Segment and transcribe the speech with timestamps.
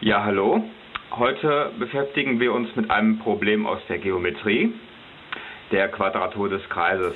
[0.00, 0.62] Ja, hallo.
[1.10, 4.72] Heute beschäftigen wir uns mit einem Problem aus der Geometrie,
[5.72, 7.14] der Quadratur des Kreises.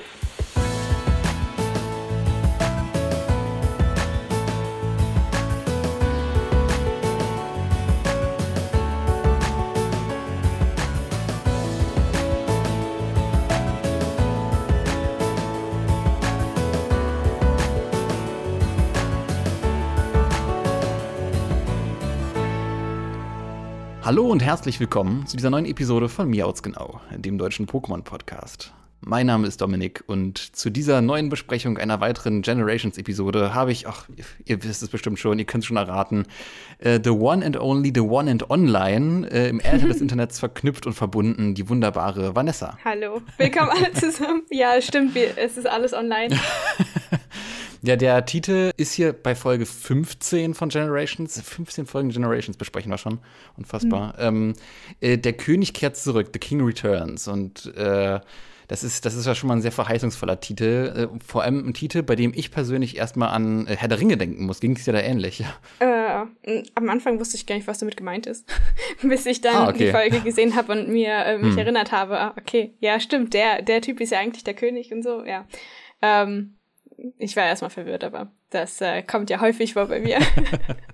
[24.05, 28.73] Hallo und herzlich willkommen zu dieser neuen Episode von Miauts Genau, dem deutschen Pokémon-Podcast.
[28.99, 34.09] Mein Name ist Dominik und zu dieser neuen Besprechung einer weiteren Generations-Episode habe ich, ach,
[34.43, 36.25] ihr wisst es bestimmt schon, ihr könnt es schon erraten,
[36.79, 40.85] äh, The One and Only, The One and Online äh, im Äther des Internets verknüpft
[40.85, 42.77] und verbunden, die wunderbare Vanessa.
[42.83, 44.41] Hallo, willkommen alle zusammen.
[44.51, 46.35] Ja, stimmt, wir, es ist alles online.
[47.85, 51.41] Ja, der Titel ist hier bei Folge 15 von Generations.
[51.41, 53.19] 15 Folgen Generations besprechen wir schon.
[53.57, 54.13] Unfassbar.
[54.13, 54.19] Mhm.
[54.19, 54.53] Ähm,
[55.01, 57.27] äh, der König kehrt zurück, The King Returns.
[57.27, 58.21] Und äh,
[58.69, 61.09] das ist, das ist ja schon mal ein sehr verheißungsvoller Titel.
[61.13, 64.15] Äh, vor allem ein Titel, bei dem ich persönlich erstmal an äh, Herr der Ringe
[64.15, 64.61] denken muss.
[64.61, 65.43] Ging es dir da ähnlich?
[66.45, 68.47] Äh, am Anfang wusste ich gar nicht, was damit gemeint ist.
[69.01, 69.87] Bis ich dann ah, okay.
[69.87, 71.57] die Folge gesehen habe und mir äh, mich hm.
[71.57, 75.03] erinnert habe, ah, okay, ja, stimmt, der, der Typ ist ja eigentlich der König und
[75.03, 75.45] so, ja.
[76.01, 76.55] Ähm,
[77.17, 80.19] ich war erstmal verwirrt, aber das äh, kommt ja häufig vor bei mir.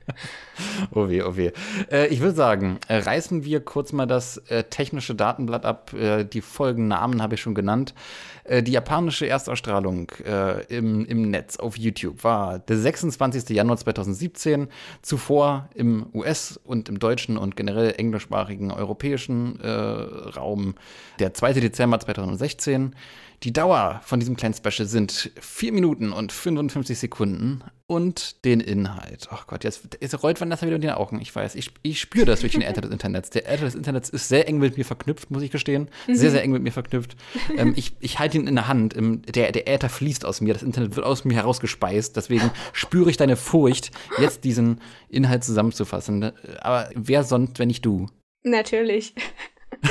[0.94, 1.52] oh weh, oh weh.
[1.92, 5.94] Äh, ich würde sagen, äh, reißen wir kurz mal das äh, technische Datenblatt ab.
[5.94, 7.94] Äh, die Folgennamen habe ich schon genannt.
[8.50, 10.11] Äh, die japanische Erstausstrahlung
[10.69, 13.50] im, im Netz auf YouTube war der 26.
[13.50, 14.67] Januar 2017.
[15.02, 20.75] Zuvor im US- und im deutschen und generell englischsprachigen europäischen Raum
[21.20, 21.53] der 2.
[21.53, 22.95] Dezember 2016.
[23.44, 29.30] Die Dauer von diesem kleinen Special sind 4 Minuten und 55 Sekunden und den Inhalt.
[29.32, 31.20] Ach Gott, jetzt, jetzt rollt Vanessa wieder in den Augen.
[31.22, 33.32] Ich weiß, ich, ich spüre das durch den Äther des Internets.
[33.32, 35.90] Der Äther des Internets ist sehr eng mit mir verknüpft, muss ich gestehen.
[36.06, 37.16] Sehr, sehr eng mit mir verknüpft.
[37.58, 38.94] ähm, ich ich halte ihn in der Hand.
[38.95, 40.54] Der, der Äther fließt aus mir.
[40.54, 42.16] Das Internet wird aus mir herausgespeist.
[42.16, 43.89] Deswegen spüre ich deine Furcht,
[44.20, 46.32] jetzt diesen Inhalt zusammenzufassen.
[46.61, 48.06] Aber wer sonst, wenn nicht du?
[48.44, 49.16] Natürlich.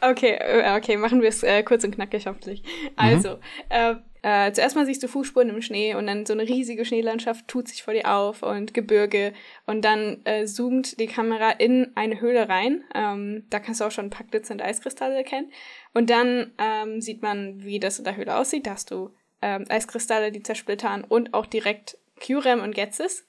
[0.00, 2.62] Okay, äh, okay, machen wir es äh, kurz und knackig hoffentlich.
[2.96, 3.40] Also, mhm.
[3.68, 7.48] äh, äh, zuerst mal siehst du Fußspuren im Schnee und dann so eine riesige Schneelandschaft
[7.48, 9.32] tut sich vor dir auf und Gebirge
[9.66, 12.84] und dann äh, zoomt die Kamera in eine Höhle rein.
[12.94, 15.50] Ähm, da kannst du auch schon ein paar glitzernde Eiskristalle erkennen.
[15.94, 18.66] Und dann ähm, sieht man, wie das in der Höhle aussieht.
[18.66, 19.10] Da hast du
[19.42, 23.26] ähm, Eiskristalle, die zersplittern und auch direkt Qrem und Getzes,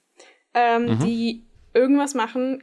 [0.54, 0.98] ähm, mhm.
[1.00, 2.62] die irgendwas machen,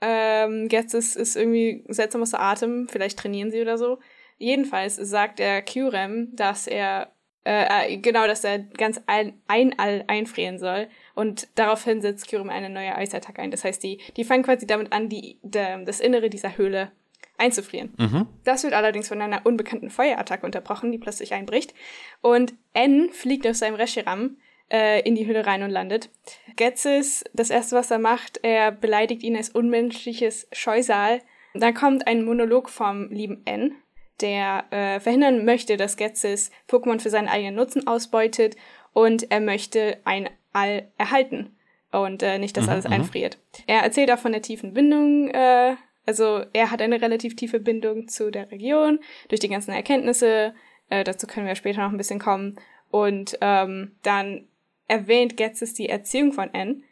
[0.00, 3.98] ähm, jetzt ist, irgendwie seltsam außer Atem, vielleicht trainieren sie oder so.
[4.38, 7.12] Jedenfalls sagt der Qrem, dass er
[7.44, 10.88] äh, äh, genau, dass er ganz ein, ein All einfrieren soll.
[11.14, 13.50] Und daraufhin setzt Kyurem eine neue Eisattacke ein.
[13.50, 16.90] Das heißt, die, die fangen quasi damit an, die, de, das Innere dieser Höhle
[17.36, 17.92] einzufrieren.
[17.98, 18.26] Mhm.
[18.44, 21.74] Das wird allerdings von einer unbekannten Feuerattacke unterbrochen, die plötzlich einbricht.
[22.20, 24.36] Und N fliegt auf seinem Reshiram
[24.70, 26.10] äh, in die Hülle rein und landet.
[26.56, 31.20] Getzes, das erste, was er macht, er beleidigt ihn als unmenschliches Scheusal.
[31.54, 33.74] Dann kommt ein Monolog vom lieben N,
[34.20, 38.56] der äh, verhindern möchte, dass Getzes Pokémon für seinen eigenen Nutzen ausbeutet
[38.92, 41.56] und er möchte ein All erhalten
[41.90, 42.92] und äh, nicht, dass mhm, alles mhm.
[42.92, 43.38] einfriert.
[43.66, 45.76] Er erzählt auch von der tiefen Bindung, äh,
[46.06, 50.54] also er hat eine relativ tiefe Bindung zu der Region durch die ganzen Erkenntnisse.
[50.90, 52.56] Äh, dazu können wir später noch ein bisschen kommen.
[52.90, 54.46] Und ähm, dann
[54.86, 56.84] erwähnt Getzes die Erziehung von N,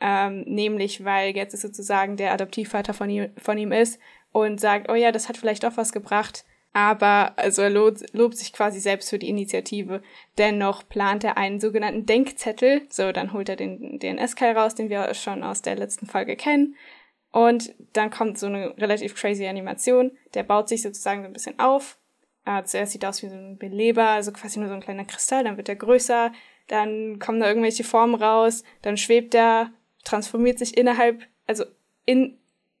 [0.00, 3.98] ähm, nämlich weil Getzes sozusagen der Adoptivvater von ihm, von ihm ist
[4.32, 6.44] und sagt, oh ja, das hat vielleicht doch was gebracht,
[6.78, 10.00] aber also er lobt, lobt sich quasi selbst für die Initiative.
[10.38, 15.12] Dennoch plant er einen sogenannten Denkzettel, so dann holt er den DNS-Keil raus, den wir
[15.14, 16.76] schon aus der letzten Folge kennen.
[17.32, 20.12] Und dann kommt so eine relativ crazy Animation.
[20.34, 21.98] Der baut sich sozusagen so ein bisschen auf.
[22.44, 25.04] Äh, zuerst sieht er aus wie so ein Beleber, also quasi nur so ein kleiner
[25.04, 26.30] Kristall, dann wird er größer,
[26.68, 29.72] dann kommen da irgendwelche Formen raus, dann schwebt er,
[30.04, 31.64] transformiert sich innerhalb, also
[32.04, 32.38] in,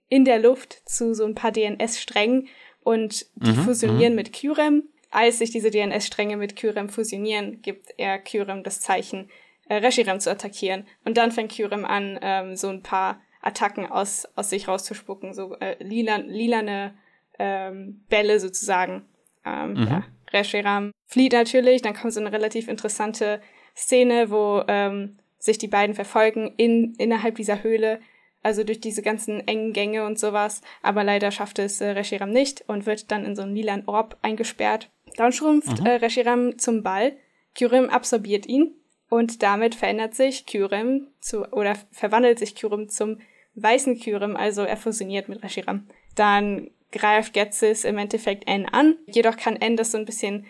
[0.08, 2.48] in der Luft zu so ein paar DNS-Strängen
[2.88, 4.16] und die mhm, fusionieren mhm.
[4.16, 4.84] mit Qrem.
[5.10, 9.28] Als sich diese DNS-Stränge mit Qrem fusionieren, gibt er Qrem das Zeichen,
[9.68, 10.86] äh, Reshiram zu attackieren.
[11.04, 15.54] Und dann fängt Qrem an, ähm, so ein paar Attacken aus, aus sich rauszuspucken, so
[15.56, 16.94] äh, lila, lilane
[17.38, 19.04] ähm, Bälle sozusagen.
[19.44, 19.86] Ähm, mhm.
[19.86, 20.04] ja.
[20.32, 23.42] Reshiram flieht natürlich, dann kommt so eine relativ interessante
[23.76, 28.00] Szene, wo ähm, sich die beiden verfolgen in, innerhalb dieser Höhle,
[28.42, 30.62] also durch diese ganzen engen Gänge und sowas.
[30.82, 34.16] Aber leider schafft es äh, Reshiram nicht und wird dann in so einen lilan Orb
[34.22, 34.90] eingesperrt.
[35.16, 35.86] Dann schrumpft mhm.
[35.86, 37.12] äh, Reshiram zum Ball.
[37.54, 38.74] Kyurem absorbiert ihn
[39.08, 43.18] und damit verändert sich Kyurem zu, oder verwandelt sich Kyurem zum
[43.54, 45.86] weißen Kyurem, also er fusioniert mit Reshiram.
[46.14, 50.46] Dann greift Getzis im Endeffekt N an, jedoch kann N das so ein bisschen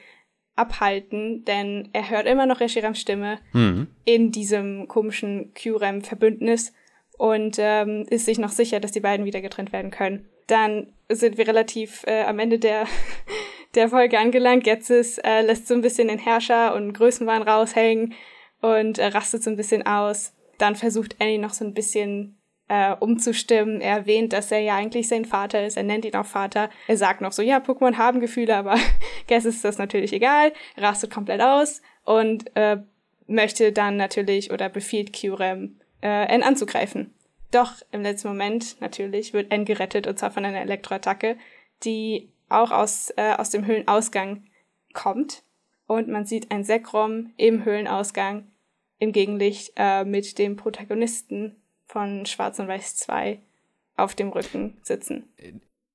[0.57, 3.87] abhalten, denn er hört immer noch Reshirams Stimme mhm.
[4.05, 6.73] in diesem komischen Kyurem-Verbündnis
[7.19, 10.27] und ähm, ist sich noch sicher, dass die beiden wieder getrennt werden können.
[10.47, 12.87] Dann sind wir relativ äh, am Ende der,
[13.75, 14.65] der Folge angelangt.
[14.65, 18.15] Getzis äh, lässt so ein bisschen den Herrscher und Größenwahn raushängen
[18.63, 20.33] und äh, rastet so ein bisschen aus.
[20.57, 22.39] Dann versucht Annie noch so ein bisschen
[22.69, 23.81] äh, umzustimmen.
[23.81, 25.77] Er erwähnt, dass er ja eigentlich sein Vater ist.
[25.77, 26.71] Er nennt ihn auch Vater.
[26.87, 28.77] Er sagt noch so, ja, Pokémon haben Gefühle, aber
[29.29, 30.53] Guess ist das natürlich egal.
[30.77, 32.79] Rastet komplett aus und äh,
[33.27, 37.15] möchte dann natürlich oder befiehlt Kyurem, äh, N anzugreifen.
[37.51, 41.37] Doch im letzten Moment natürlich wird N gerettet und zwar von einer Elektroattacke,
[41.85, 44.45] die auch aus, äh, aus dem Höhlenausgang
[44.93, 45.43] kommt.
[45.87, 48.49] Und man sieht ein Sekrom im Höhlenausgang
[48.99, 51.57] im Gegenlicht äh, mit dem Protagonisten
[51.87, 53.41] von Schwarz und Weiß 2
[53.97, 55.29] auf dem Rücken sitzen.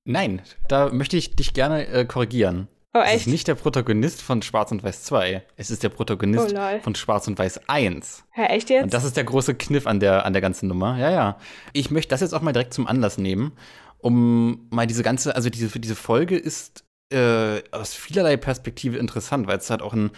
[0.04, 2.68] Nein, da möchte ich dich gerne äh, korrigieren.
[2.96, 3.16] Oh, echt?
[3.16, 5.44] Es ist nicht der Protagonist von Schwarz und Weiß 2.
[5.56, 8.24] Es ist der Protagonist oh, von Schwarz und Weiß 1.
[8.36, 8.84] Ja, echt jetzt?
[8.84, 10.98] Und das ist der große Kniff an der, an der ganzen Nummer.
[11.00, 11.38] Ja, ja.
[11.74, 13.54] Ich möchte das jetzt auch mal direkt zum Anlass nehmen,
[13.98, 19.58] um mal diese ganze, also diese, diese Folge ist äh, aus vielerlei Perspektive interessant, weil
[19.58, 20.12] es halt auch ein,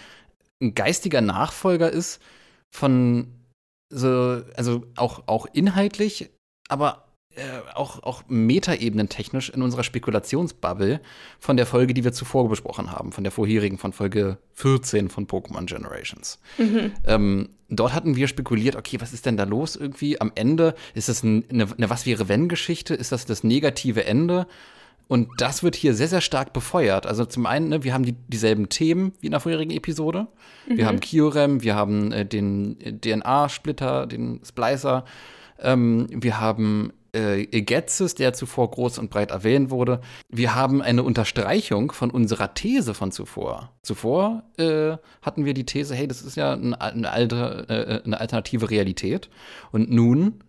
[0.62, 2.22] ein geistiger Nachfolger ist
[2.76, 3.28] von
[3.90, 6.30] so, also auch, auch inhaltlich,
[6.68, 7.05] aber
[7.36, 11.02] äh, auch, auch Metaebenen technisch in unserer Spekulationsbubble
[11.40, 15.28] von der Folge, die wir zuvor besprochen haben, von der vorherigen, von Folge 14 von
[15.28, 16.40] Pokémon Generations.
[16.58, 16.92] Mhm.
[17.06, 20.20] Ähm, dort hatten wir spekuliert, okay, was ist denn da los irgendwie?
[20.22, 22.94] Am Ende ist das eine, eine Was wäre wenn Geschichte?
[22.94, 24.48] Ist das das negative Ende?
[25.08, 27.06] Und das wird hier sehr, sehr stark befeuert.
[27.06, 30.28] Also zum einen, ne, wir haben die, dieselben Themen wie in der vorherigen Episode.
[30.68, 30.78] Mhm.
[30.78, 35.06] Wir haben Kiorem, wir haben äh, den äh, DNA-Splitter, den Splicer.
[35.60, 40.02] Ähm, wir haben äh, Egetzis, der zuvor groß und breit erwähnt wurde.
[40.30, 43.72] Wir haben eine Unterstreichung von unserer These von zuvor.
[43.82, 48.20] Zuvor äh, hatten wir die These, hey, das ist ja eine, eine, alte, äh, eine
[48.20, 49.30] alternative Realität.
[49.72, 50.44] Und nun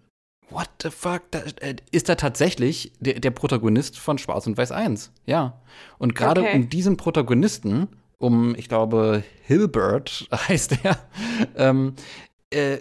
[0.50, 4.72] what the fuck, da, äh, ist da tatsächlich der, der, Protagonist von Schwarz und Weiß
[4.72, 5.12] 1.
[5.24, 5.60] Ja.
[5.98, 6.56] Und gerade okay.
[6.56, 10.98] um diesen Protagonisten, um, ich glaube, Hilbert heißt er,
[11.56, 11.94] ähm,
[12.50, 12.78] äh,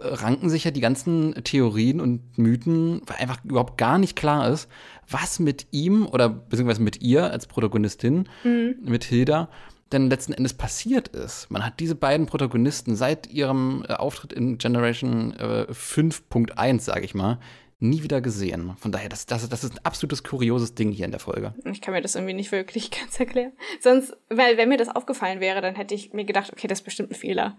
[0.00, 4.68] ranken sich ja die ganzen Theorien und Mythen, weil einfach überhaupt gar nicht klar ist,
[5.08, 8.76] was mit ihm oder beziehungsweise mit ihr als Protagonistin, mhm.
[8.82, 9.48] mit Hilda,
[9.92, 11.50] denn letzten Endes passiert ist.
[11.50, 17.14] Man hat diese beiden Protagonisten seit ihrem äh, Auftritt in Generation äh, 5.1, sage ich
[17.14, 17.38] mal,
[17.78, 18.74] nie wieder gesehen.
[18.78, 21.54] Von daher, das, das, das ist ein absolutes kurioses Ding hier in der Folge.
[21.70, 23.52] Ich kann mir das irgendwie nicht wirklich ganz erklären.
[23.80, 26.84] Sonst, weil wenn mir das aufgefallen wäre, dann hätte ich mir gedacht, okay, das ist
[26.84, 27.56] bestimmt ein Fehler.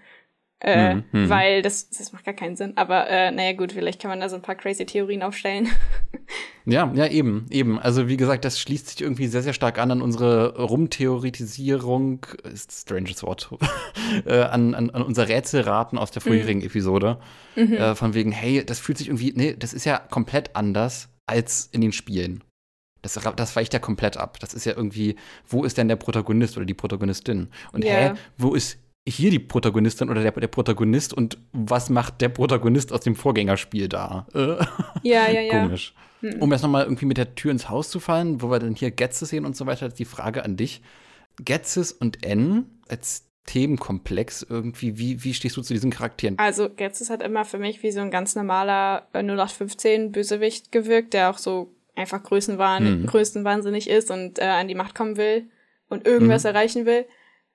[0.60, 1.30] Äh, hm, hm.
[1.30, 2.74] Weil das, das macht gar keinen Sinn.
[2.78, 5.70] Aber äh, naja gut, vielleicht kann man da so ein paar crazy Theorien aufstellen.
[6.66, 7.78] ja, ja, eben, eben.
[7.78, 12.72] Also wie gesagt, das schließt sich irgendwie sehr, sehr stark an an unsere Rumtheoretisierung, ist
[12.72, 13.52] stranges Wort,
[14.26, 16.68] äh, an, an, an unser Rätselraten aus der vorherigen mhm.
[16.68, 17.20] Episode.
[17.56, 17.74] Mhm.
[17.74, 21.70] Äh, von wegen, hey, das fühlt sich irgendwie, nee, das ist ja komplett anders als
[21.72, 22.44] in den Spielen.
[23.04, 24.40] Das, das weicht ja komplett ab.
[24.40, 25.18] Das ist ja irgendwie,
[25.48, 27.50] wo ist denn der Protagonist oder die Protagonistin?
[27.72, 28.16] Und yeah.
[28.16, 32.92] hä, wo ist hier die Protagonistin oder der, der, Protagonist und was macht der Protagonist
[32.92, 34.28] aus dem Vorgängerspiel da?
[34.34, 34.58] Äh.
[35.04, 35.64] Ja, ja, ja.
[35.64, 35.94] Komisch.
[36.22, 36.42] Mhm.
[36.42, 38.92] Um jetzt nochmal irgendwie mit der Tür ins Haus zu fallen, wo wir dann hier
[38.92, 40.82] Getzes sehen und so weiter, die Frage an dich.
[41.40, 46.38] Getzes und N als Themenkomplex irgendwie, wie, wie stehst du zu diesen Charakteren?
[46.38, 51.30] Also Getzes hat immer für mich wie so ein ganz normaler 0815 Bösewicht gewirkt, der
[51.30, 53.06] auch so einfach Größenwahn, mhm.
[53.06, 55.48] größenwahnsinnig ist und äh, an die Macht kommen will
[55.88, 56.50] und irgendwas mhm.
[56.50, 57.06] erreichen will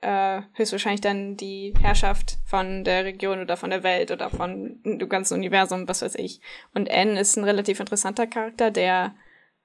[0.02, 5.08] äh, höchstwahrscheinlich dann die Herrschaft von der Region oder von der Welt oder von dem
[5.08, 6.40] ganzen Universum, was weiß ich.
[6.74, 9.14] Und N ist ein relativ interessanter Charakter, der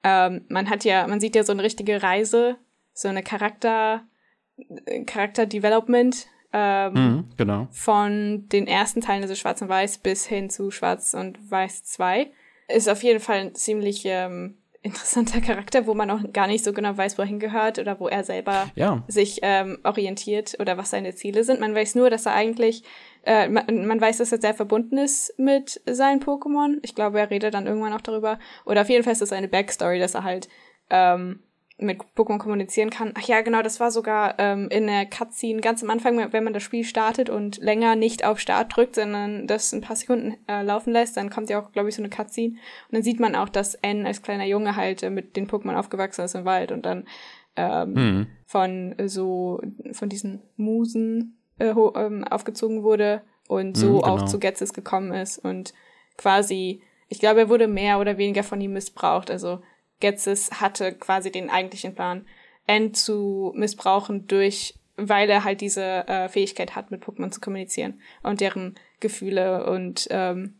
[0.04, 2.56] ähm, man hat ja, man sieht ja so eine richtige Reise,
[2.92, 4.02] so eine Charakter,
[5.06, 7.68] Charakter-Development ähm, mhm, genau.
[7.70, 12.30] von den ersten Teilen, also Schwarz und Weiß, bis hin zu Schwarz und Weiß 2.
[12.68, 16.72] Ist auf jeden Fall ein ziemlich ähm, interessanter Charakter, wo man auch gar nicht so
[16.72, 19.02] genau weiß, wohin gehört oder wo er selber ja.
[19.08, 21.60] sich ähm, orientiert oder was seine Ziele sind.
[21.60, 22.82] Man weiß nur, dass er eigentlich,
[23.24, 26.78] äh, man, man, weiß, dass er sehr verbunden ist mit seinen Pokémon.
[26.82, 28.38] Ich glaube, er redet dann irgendwann auch darüber.
[28.64, 30.48] Oder auf jeden Fall ist das eine Backstory, dass er halt
[30.90, 31.40] ähm,
[31.80, 33.12] mit Pokémon kommunizieren kann.
[33.16, 36.52] Ach ja, genau, das war sogar ähm, in der Cutscene ganz am Anfang, wenn man
[36.52, 40.62] das Spiel startet und länger nicht auf Start drückt, sondern das ein paar Sekunden äh,
[40.62, 42.54] laufen lässt, dann kommt ja auch, glaube ich, so eine Cutscene.
[42.54, 42.58] Und
[42.90, 46.24] dann sieht man auch, dass N als kleiner Junge halt äh, mit den Pokémon aufgewachsen
[46.24, 47.04] ist im Wald und dann
[47.56, 48.26] ähm, mhm.
[48.44, 49.60] von so,
[49.92, 54.06] von diesen Musen äh, ähm, aufgezogen wurde und so mhm, genau.
[54.06, 55.74] auch zu Getzes gekommen ist und
[56.16, 59.30] quasi ich glaube, er wurde mehr oder weniger von ihm missbraucht.
[59.30, 59.60] Also
[60.00, 62.26] Getzes hatte quasi den eigentlichen Plan,
[62.66, 68.00] N zu missbrauchen durch, weil er halt diese äh, Fähigkeit hat, mit Pokémon zu kommunizieren
[68.22, 70.58] und deren Gefühle und ähm,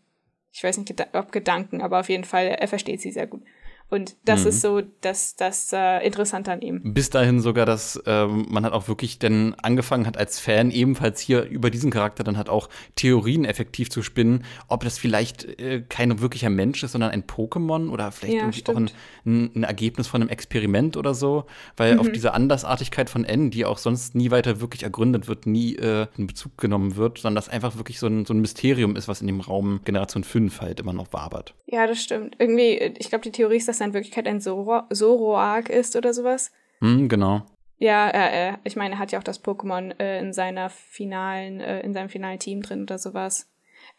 [0.53, 3.43] ich weiß nicht, ob Gedanken, aber auf jeden Fall, er versteht sie sehr gut.
[3.91, 4.49] Und das mhm.
[4.49, 6.81] ist so das, das äh, Interessante an ihm.
[6.93, 11.21] Bis dahin sogar, dass ähm, man hat auch wirklich dann angefangen hat als Fan ebenfalls
[11.21, 15.83] hier über diesen Charakter dann hat auch Theorien effektiv zu spinnen, ob das vielleicht äh,
[15.89, 18.91] kein wirklicher Mensch ist, sondern ein Pokémon oder vielleicht ja, irgendwie auch ein,
[19.25, 22.01] ein, ein, Ergebnis von einem Experiment oder so, weil mhm.
[22.01, 26.07] auf diese Andersartigkeit von N, die auch sonst nie weiter wirklich ergründet wird, nie äh,
[26.19, 29.23] in Bezug genommen wird, sondern das einfach wirklich so ein, so ein Mysterium ist, was
[29.23, 31.55] in dem Raum Generation 5 halt immer noch wabert.
[31.67, 32.37] Ja, das stimmt.
[32.39, 36.13] Irgendwie, ich glaube, die Theorie ist, dass dass er in Wirklichkeit ein Zoroark ist oder
[36.13, 36.53] sowas.
[36.81, 37.43] Hm, genau.
[37.79, 41.61] Ja, äh, äh, ich meine, er hat ja auch das Pokémon äh, in seiner finalen,
[41.61, 43.49] äh, in seinem finalen Team drin oder sowas.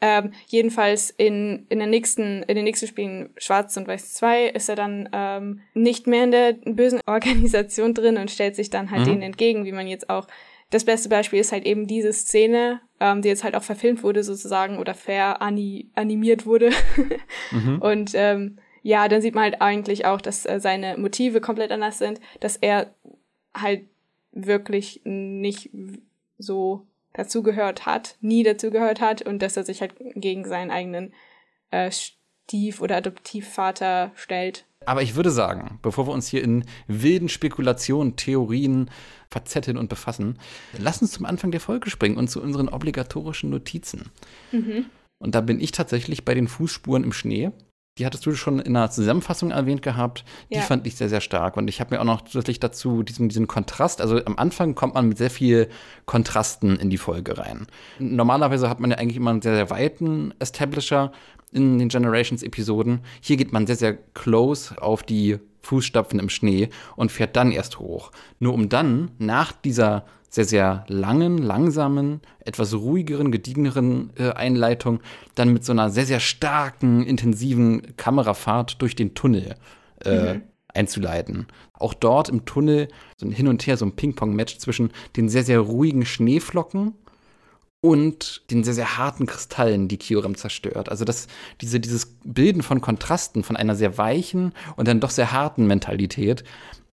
[0.01, 4.69] Ähm, jedenfalls in, in, der nächsten, in den nächsten Spielen Schwarz und Weiß 2 ist
[4.69, 9.01] er dann ähm, nicht mehr in der bösen Organisation drin und stellt sich dann halt
[9.01, 9.05] mhm.
[9.05, 10.27] denen entgegen, wie man jetzt auch.
[10.71, 14.23] Das beste Beispiel ist halt eben diese Szene, ähm, die jetzt halt auch verfilmt wurde
[14.23, 16.69] sozusagen oder fair animiert wurde.
[17.51, 17.81] mhm.
[17.81, 21.97] Und ähm, ja, dann sieht man halt eigentlich auch, dass äh, seine Motive komplett anders
[21.97, 22.93] sind, dass er
[23.53, 23.85] halt
[24.31, 25.69] wirklich nicht
[26.37, 31.13] so dazugehört hat, nie dazugehört hat und dass er sich halt gegen seinen eigenen
[31.71, 34.65] äh, Stief- oder Adoptivvater stellt.
[34.85, 38.89] Aber ich würde sagen, bevor wir uns hier in wilden Spekulationen, Theorien
[39.29, 40.39] verzetteln und befassen,
[40.77, 44.09] lass uns zum Anfang der Folge springen und zu unseren obligatorischen Notizen.
[44.51, 44.85] Mhm.
[45.19, 47.51] Und da bin ich tatsächlich bei den Fußspuren im Schnee
[47.99, 50.23] die hattest du schon in einer Zusammenfassung erwähnt gehabt.
[50.49, 50.61] Die ja.
[50.61, 51.57] fand ich sehr, sehr stark.
[51.57, 54.93] Und ich habe mir auch noch zusätzlich dazu diesen, diesen Kontrast, also am Anfang kommt
[54.93, 55.67] man mit sehr viel
[56.05, 57.67] Kontrasten in die Folge rein.
[57.99, 61.11] Normalerweise hat man ja eigentlich immer einen sehr, sehr weiten Establisher
[61.51, 63.01] in den Generations-Episoden.
[63.21, 67.79] Hier geht man sehr, sehr close auf die Fußstapfen im Schnee und fährt dann erst
[67.79, 68.11] hoch.
[68.39, 74.99] Nur um dann nach dieser sehr, sehr langen, langsamen, etwas ruhigeren, gediegeneren äh, Einleitung
[75.35, 79.55] dann mit so einer sehr, sehr starken, intensiven Kamerafahrt durch den Tunnel
[80.05, 80.41] äh, mhm.
[80.67, 81.47] einzuleiten.
[81.73, 85.43] Auch dort im Tunnel so ein Hin und Her, so ein Ping-Pong-Match zwischen den sehr,
[85.43, 86.93] sehr ruhigen Schneeflocken
[87.81, 90.89] und den sehr, sehr harten Kristallen, die Kyurem zerstört.
[90.89, 91.27] Also das,
[91.61, 96.43] diese, dieses Bilden von Kontrasten, von einer sehr weichen und dann doch sehr harten Mentalität,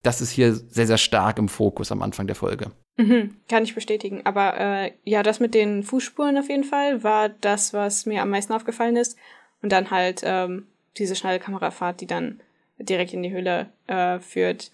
[0.03, 2.71] das ist hier sehr, sehr stark im Fokus am Anfang der Folge.
[2.97, 4.23] Mhm, kann ich bestätigen.
[4.25, 8.31] Aber äh, ja, das mit den Fußspuren auf jeden Fall war das, was mir am
[8.31, 9.19] meisten aufgefallen ist.
[9.63, 10.67] Und dann halt ähm,
[10.97, 12.41] diese schnelle Kamerafahrt, die dann
[12.79, 14.71] direkt in die Höhle äh, führt.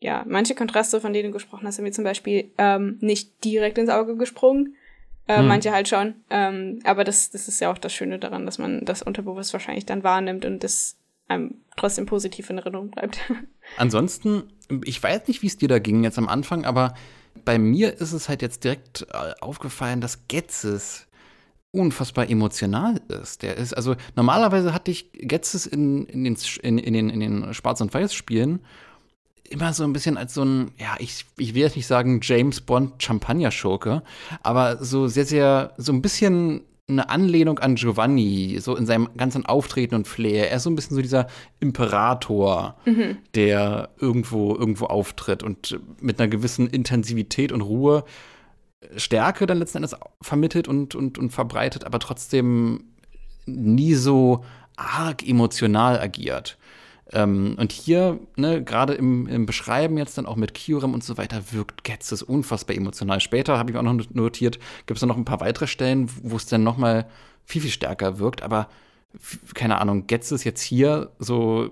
[0.00, 3.76] Ja, manche Kontraste, von denen du gesprochen hast, sind mir zum Beispiel ähm, nicht direkt
[3.78, 4.76] ins Auge gesprungen.
[5.26, 5.48] Äh, hm.
[5.48, 6.14] Manche halt schon.
[6.30, 9.86] Ähm, aber das, das ist ja auch das Schöne daran, dass man das unterbewusst wahrscheinlich
[9.86, 10.96] dann wahrnimmt und das
[11.28, 13.18] einem trotzdem positiv in Erinnerung bleibt.
[13.76, 14.44] Ansonsten,
[14.84, 16.94] ich weiß nicht, wie es dir da ging jetzt am Anfang, aber
[17.44, 21.06] bei mir ist es halt jetzt direkt äh, aufgefallen, dass Getzes
[21.72, 23.42] unfassbar emotional ist.
[23.42, 27.54] Der ist, also normalerweise hatte ich Getzes in, in, den, in, in, den, in den
[27.54, 28.60] Schwarz- und Weiß-Spielen
[29.50, 32.60] immer so ein bisschen als so ein, ja, ich, ich will jetzt nicht sagen James
[32.60, 34.02] Bond Champagner-Schurke,
[34.42, 39.44] aber so sehr, sehr, so ein bisschen eine Anlehnung an Giovanni, so in seinem ganzen
[39.44, 40.50] Auftreten und Flair.
[40.50, 41.26] Er ist so ein bisschen so dieser
[41.58, 43.18] Imperator, mhm.
[43.34, 48.04] der irgendwo, irgendwo auftritt und mit einer gewissen Intensivität und Ruhe
[48.96, 52.84] Stärke dann letzten Endes vermittelt und, und, und verbreitet, aber trotzdem
[53.46, 54.44] nie so
[54.76, 56.58] arg emotional agiert.
[57.12, 61.16] Ähm, und hier, ne, gerade im, im, Beschreiben jetzt dann auch mit Kyurem und so
[61.16, 63.20] weiter, wirkt Getzes unfassbar emotional.
[63.20, 66.46] Später habe ich auch noch notiert, gibt es noch ein paar weitere Stellen, wo es
[66.46, 67.06] dann noch mal
[67.44, 68.42] viel, viel stärker wirkt.
[68.42, 68.68] Aber
[69.54, 71.70] keine Ahnung, Getzes jetzt hier so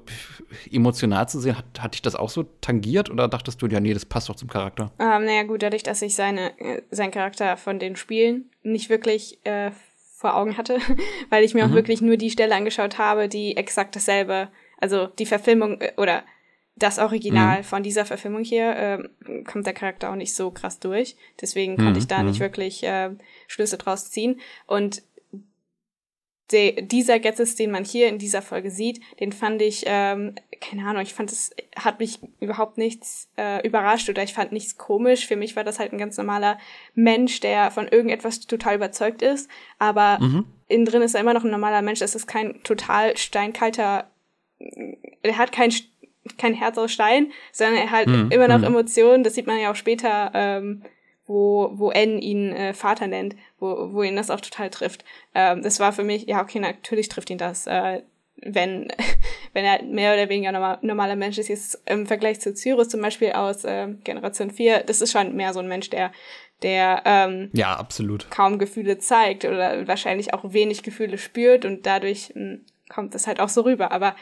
[0.70, 3.92] emotional zu sehen, hat, hat dich das auch so tangiert oder dachtest du, ja, nee,
[3.92, 4.92] das passt doch zum Charakter?
[4.98, 9.44] Ähm, naja, gut, dadurch, dass ich seine, äh, seinen Charakter von den Spielen nicht wirklich
[9.44, 9.72] äh,
[10.16, 10.78] vor Augen hatte,
[11.30, 11.72] weil ich mir mhm.
[11.72, 16.24] auch wirklich nur die Stelle angeschaut habe, die exakt dasselbe also die Verfilmung äh, oder
[16.76, 17.64] das Original mhm.
[17.64, 21.16] von dieser Verfilmung hier äh, kommt der Charakter auch nicht so krass durch.
[21.40, 21.98] Deswegen konnte mhm.
[21.98, 22.44] ich da nicht mhm.
[22.44, 23.10] wirklich äh,
[23.46, 24.40] Schlüsse draus ziehen.
[24.66, 25.02] Und
[26.50, 30.84] de, dieser Getzes, den man hier in dieser Folge sieht, den fand ich, ähm, keine
[30.86, 35.28] Ahnung, ich fand es, hat mich überhaupt nichts äh, überrascht oder ich fand nichts komisch.
[35.28, 36.58] Für mich war das halt ein ganz normaler
[36.94, 39.48] Mensch, der von irgendetwas total überzeugt ist.
[39.78, 40.44] Aber mhm.
[40.66, 42.00] innen drin ist er immer noch ein normaler Mensch.
[42.00, 44.10] Es ist kein total steinkalter
[45.22, 45.72] er hat kein,
[46.38, 48.30] kein Herz aus Stein, sondern er hat mhm.
[48.30, 48.64] immer noch mhm.
[48.64, 49.24] Emotionen.
[49.24, 50.82] Das sieht man ja auch später, ähm,
[51.26, 55.04] wo, wo N ihn äh, Vater nennt, wo, wo ihn das auch total trifft.
[55.34, 57.66] Ähm, das war für mich, ja, okay, natürlich trifft ihn das.
[57.66, 58.02] Äh,
[58.36, 58.88] wenn,
[59.52, 63.00] wenn er mehr oder weniger normal, normaler Mensch ist, jetzt im Vergleich zu Cyrus zum
[63.00, 66.12] Beispiel aus äh, Generation 4, das ist schon mehr so ein Mensch, der,
[66.62, 68.30] der ähm, ja, absolut.
[68.30, 73.26] kaum Gefühle zeigt oder wahrscheinlich auch wenig Gefühle spürt und dadurch mh, hm, kommt das
[73.26, 73.92] halt auch so rüber.
[73.92, 74.14] Aber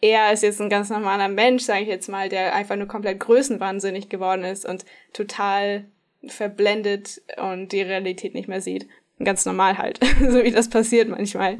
[0.00, 3.20] er ist jetzt ein ganz normaler Mensch, sage ich jetzt mal, der einfach nur komplett
[3.20, 5.84] größenwahnsinnig geworden ist und total
[6.26, 8.88] verblendet und die Realität nicht mehr sieht.
[9.22, 11.58] Ganz normal halt, so wie das passiert manchmal.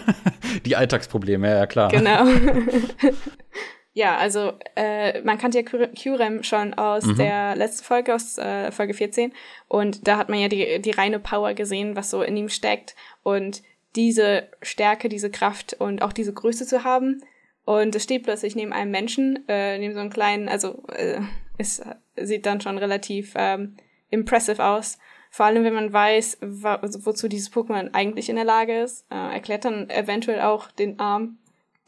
[0.66, 1.90] die Alltagsprobleme, ja, klar.
[1.90, 2.26] Genau.
[3.94, 7.16] ja, also äh, man kannte ja Curem schon aus mhm.
[7.16, 9.32] der letzten Folge, aus äh, Folge 14.
[9.68, 12.94] Und da hat man ja die, die reine Power gesehen, was so in ihm steckt.
[13.22, 13.62] Und
[13.96, 17.22] diese Stärke, diese Kraft und auch diese Größe zu haben.
[17.70, 21.20] Und es steht plötzlich neben einem Menschen, äh, neben so einem kleinen, also äh,
[21.56, 21.80] es
[22.16, 23.76] sieht dann schon relativ ähm,
[24.10, 24.98] impressive aus.
[25.30, 29.06] Vor allem, wenn man weiß, wozu dieses Pokémon eigentlich in der Lage ist.
[29.08, 31.38] Äh, erklärt dann eventuell auch den Arm,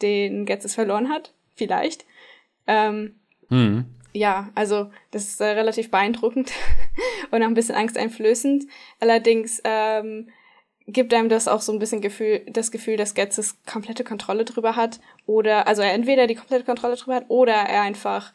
[0.03, 1.35] den Getzes verloren hat.
[1.57, 2.07] Vielleicht.
[2.69, 3.17] Ähm,
[3.49, 3.87] mhm.
[4.13, 6.53] Ja, also das ist äh, relativ beeindruckend
[7.33, 8.67] und auch ein bisschen angsteinflößend.
[9.01, 10.29] Allerdings ähm,
[10.93, 14.77] gibt einem das auch so ein bisschen Gefühl, das Gefühl, dass Getzes komplette Kontrolle drüber
[14.77, 15.01] hat.
[15.27, 18.33] Oder, also er entweder die komplette Kontrolle drüber hat oder er einfach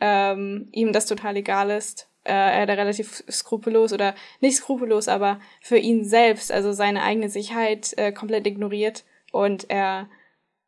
[0.00, 5.40] ähm, ihm das total egal ist äh, er da relativ skrupellos oder nicht skrupellos, aber
[5.62, 10.08] für ihn selbst, also seine eigene Sicherheit äh, komplett ignoriert und er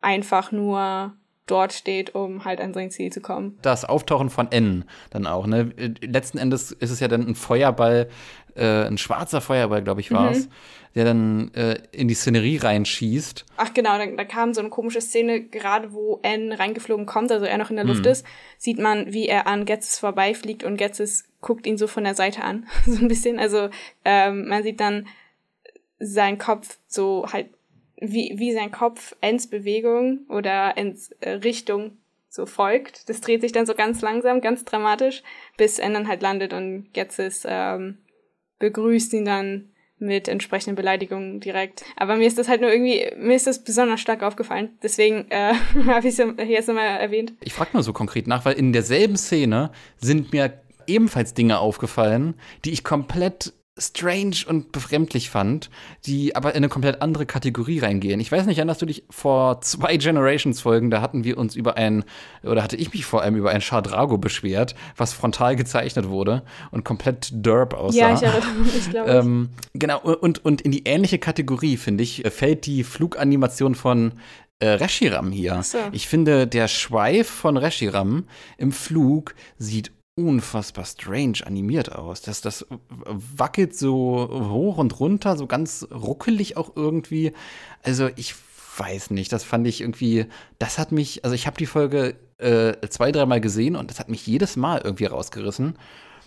[0.00, 3.58] einfach nur dort steht, um halt an sein Ziel zu kommen.
[3.62, 5.72] Das Auftauchen von N dann auch, ne?
[6.00, 8.08] Letzten Endes ist es ja dann ein Feuerball,
[8.54, 10.50] äh, ein schwarzer Feuerball, glaube ich, war es, mhm.
[10.94, 13.44] der dann äh, in die Szenerie reinschießt.
[13.56, 17.44] Ach genau, da, da, kam so eine komische Szene, gerade wo N reingeflogen kommt, also
[17.44, 18.10] er noch in der Luft mhm.
[18.12, 18.26] ist,
[18.58, 22.42] sieht man, wie er an Getzes vorbeifliegt und Getzes guckt ihn so von der Seite
[22.42, 23.38] an, so ein bisschen.
[23.38, 23.68] Also
[24.04, 25.06] ähm, man sieht dann
[25.98, 27.48] sein Kopf so halt,
[28.02, 33.08] wie, wie sein Kopf ins Bewegung oder ins äh, Richtung so folgt.
[33.08, 35.22] Das dreht sich dann so ganz langsam, ganz dramatisch,
[35.56, 37.98] bis er dann halt landet und Getzes ähm,
[38.58, 41.84] begrüßt ihn dann mit entsprechenden Beleidigungen direkt.
[41.96, 44.70] Aber mir ist das halt nur irgendwie, mir ist das besonders stark aufgefallen.
[44.82, 45.54] Deswegen äh,
[45.86, 47.34] habe ich es hier jetzt nochmal erwähnt.
[47.40, 52.34] Ich frage mal so konkret nach, weil in derselben Szene sind mir ebenfalls Dinge aufgefallen,
[52.64, 55.70] die ich komplett strange und befremdlich fand,
[56.04, 58.20] die aber in eine komplett andere Kategorie reingehen.
[58.20, 62.04] Ich weiß nicht, erinnerst du dich vor zwei Generations-Folgen, da hatten wir uns über ein,
[62.42, 66.84] oder hatte ich mich vor allem über ein Chardrago beschwert, was frontal gezeichnet wurde und
[66.84, 67.98] komplett derb aussah.
[67.98, 69.16] Ja, ich erinnere mich, glaube ich.
[69.16, 74.12] ähm, genau, und, und in die ähnliche Kategorie, finde ich, fällt die Fluganimation von
[74.58, 75.62] äh, Reshiram hier.
[75.62, 75.78] So.
[75.92, 78.24] Ich finde, der Schweif von Reshiram
[78.58, 82.20] im Flug sieht unfassbar strange animiert aus.
[82.22, 82.66] Das, das
[83.04, 87.32] wackelt so hoch und runter, so ganz ruckelig auch irgendwie.
[87.82, 88.34] Also ich
[88.76, 90.26] weiß nicht, das fand ich irgendwie,
[90.58, 94.08] das hat mich, also ich habe die Folge äh, zwei, dreimal gesehen und das hat
[94.08, 95.78] mich jedes Mal irgendwie rausgerissen.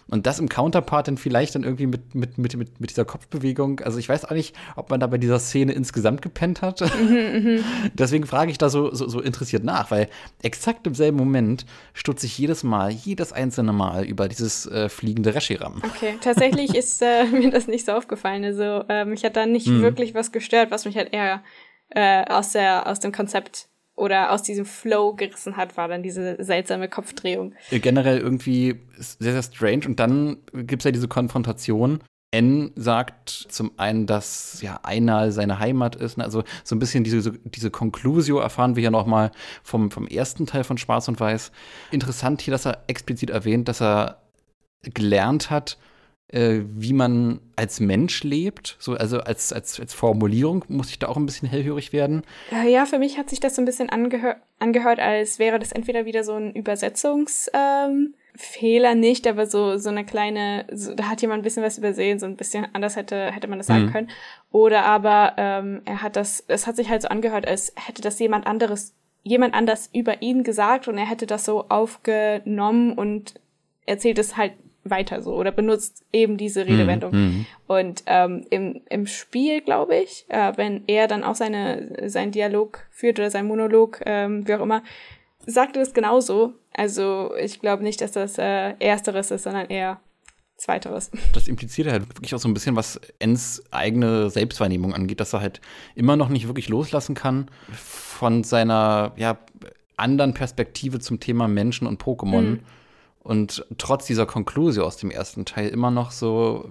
[0.07, 3.79] Und das im Counterpart dann vielleicht dann irgendwie mit, mit, mit, mit, mit dieser Kopfbewegung.
[3.79, 6.81] Also ich weiß auch nicht, ob man da bei dieser Szene insgesamt gepennt hat.
[6.81, 7.63] Mhm, mhm.
[7.93, 10.07] Deswegen frage ich da so, so, so, interessiert nach, weil
[10.43, 15.33] exakt im selben Moment stutze ich jedes Mal, jedes einzelne Mal über dieses äh, fliegende
[15.33, 15.81] Reshiram.
[15.83, 18.45] Okay, tatsächlich ist äh, mir das nicht so aufgefallen.
[18.45, 19.81] Also äh, mich hat da nicht mhm.
[19.81, 21.41] wirklich was gestört, was mich halt eher
[21.89, 26.43] äh, aus, der, aus dem Konzept oder aus diesem Flow gerissen hat, war dann diese
[26.43, 27.53] seltsame Kopfdrehung.
[27.71, 29.85] Generell irgendwie sehr, sehr strange.
[29.85, 31.99] Und dann gibt es ja diese Konfrontation.
[32.31, 36.17] N sagt zum einen, dass ja Einal seine Heimat ist.
[36.17, 36.25] Ne?
[36.25, 39.31] Also so ein bisschen diese, diese Conclusio erfahren wir ja noch mal
[39.63, 41.53] vom, vom ersten Teil von Schwarz und Weiß.
[41.91, 44.21] Interessant hier, dass er explizit erwähnt, dass er
[44.93, 45.77] gelernt hat,
[46.29, 48.77] äh, wie man als Mensch lebt.
[48.79, 52.23] So, also als, als, als Formulierung muss ich da auch ein bisschen hellhörig werden.
[52.51, 55.73] Äh, ja, für mich hat sich das so ein bisschen angehör angehört, als wäre das
[55.73, 58.13] entweder wieder so ein Übersetzungsfehler
[58.91, 62.19] ähm, nicht, aber so, so eine kleine, so, da hat jemand ein bisschen was übersehen,
[62.19, 63.91] so ein bisschen anders hätte, hätte man das sagen mhm.
[63.91, 64.09] können.
[64.51, 68.17] Oder aber ähm, er hat das, es hat sich halt so angehört, als hätte das
[68.17, 73.35] jemand anderes, jemand anders über ihn gesagt und er hätte das so aufgenommen und
[73.85, 74.53] erzählt es halt
[74.85, 77.11] weiter so oder benutzt eben diese mhm, Redewendung.
[77.13, 77.45] Mhm.
[77.67, 82.85] Und ähm, im, im Spiel, glaube ich, äh, wenn er dann auch seine, seinen Dialog
[82.91, 84.83] führt oder sein Monolog, ähm, wie auch immer,
[85.45, 86.53] sagt er das genauso.
[86.73, 89.99] Also ich glaube nicht, dass das äh, Ersteres ist, sondern eher
[90.57, 91.11] Zweiteres.
[91.33, 95.41] Das impliziert halt wirklich auch so ein bisschen, was Ens eigene Selbstwahrnehmung angeht, dass er
[95.41, 95.59] halt
[95.95, 99.37] immer noch nicht wirklich loslassen kann von seiner ja,
[99.97, 102.41] anderen Perspektive zum Thema Menschen und Pokémon.
[102.41, 102.59] Mhm
[103.25, 106.69] und trotz dieser Konklusion aus dem ersten Teil immer noch so,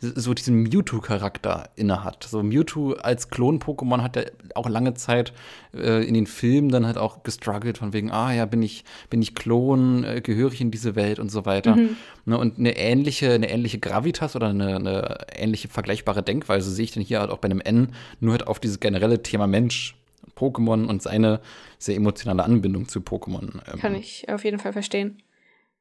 [0.00, 2.24] so diesen Mewtwo-Charakter innehat.
[2.24, 4.22] So Mewtwo als Klon-Pokémon hat ja
[4.54, 5.34] auch lange Zeit
[5.74, 9.20] äh, in den Filmen dann halt auch gestruggelt von wegen, ah ja, bin ich, bin
[9.20, 11.76] ich Klon, äh, gehöre ich in diese Welt und so weiter.
[11.76, 11.96] Mhm.
[12.24, 16.92] Ne, und eine ähnliche, eine ähnliche Gravitas oder eine, eine ähnliche vergleichbare Denkweise sehe ich
[16.92, 17.88] dann hier halt auch bei einem N,
[18.20, 19.96] nur halt auf dieses generelle Thema Mensch
[20.34, 21.40] Pokémon und seine
[21.78, 23.60] sehr emotionale Anbindung zu Pokémon.
[23.70, 23.80] Ähm.
[23.80, 25.20] Kann ich auf jeden Fall verstehen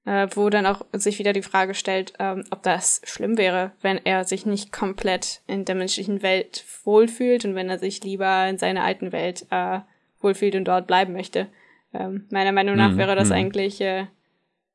[0.10, 4.04] äh, wo dann auch sich wieder die Frage stellt, ähm, ob das schlimm wäre, wenn
[4.04, 8.58] er sich nicht komplett in der menschlichen Welt wohlfühlt und wenn er sich lieber in
[8.58, 9.80] seiner alten Welt äh,
[10.20, 11.46] wohlfühlt und dort bleiben möchte.
[11.94, 12.98] Ähm, meiner Meinung nach mhm.
[12.98, 13.36] wäre das mhm.
[13.36, 14.08] eigentlich äh,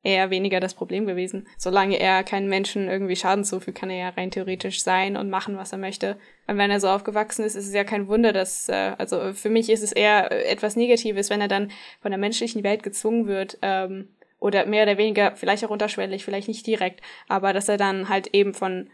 [0.03, 1.47] eher weniger das Problem gewesen.
[1.57, 5.57] Solange er keinen Menschen irgendwie Schaden zufügt, kann er ja rein theoretisch sein und machen,
[5.57, 6.15] was er möchte.
[6.47, 9.49] Und wenn er so aufgewachsen ist, ist es ja kein Wunder, dass, äh, also für
[9.49, 11.71] mich ist es eher etwas Negatives, wenn er dann
[12.01, 14.07] von der menschlichen Welt gezwungen wird, ähm,
[14.39, 18.27] oder mehr oder weniger, vielleicht auch unterschwellig, vielleicht nicht direkt, aber dass er dann halt
[18.27, 18.89] eben von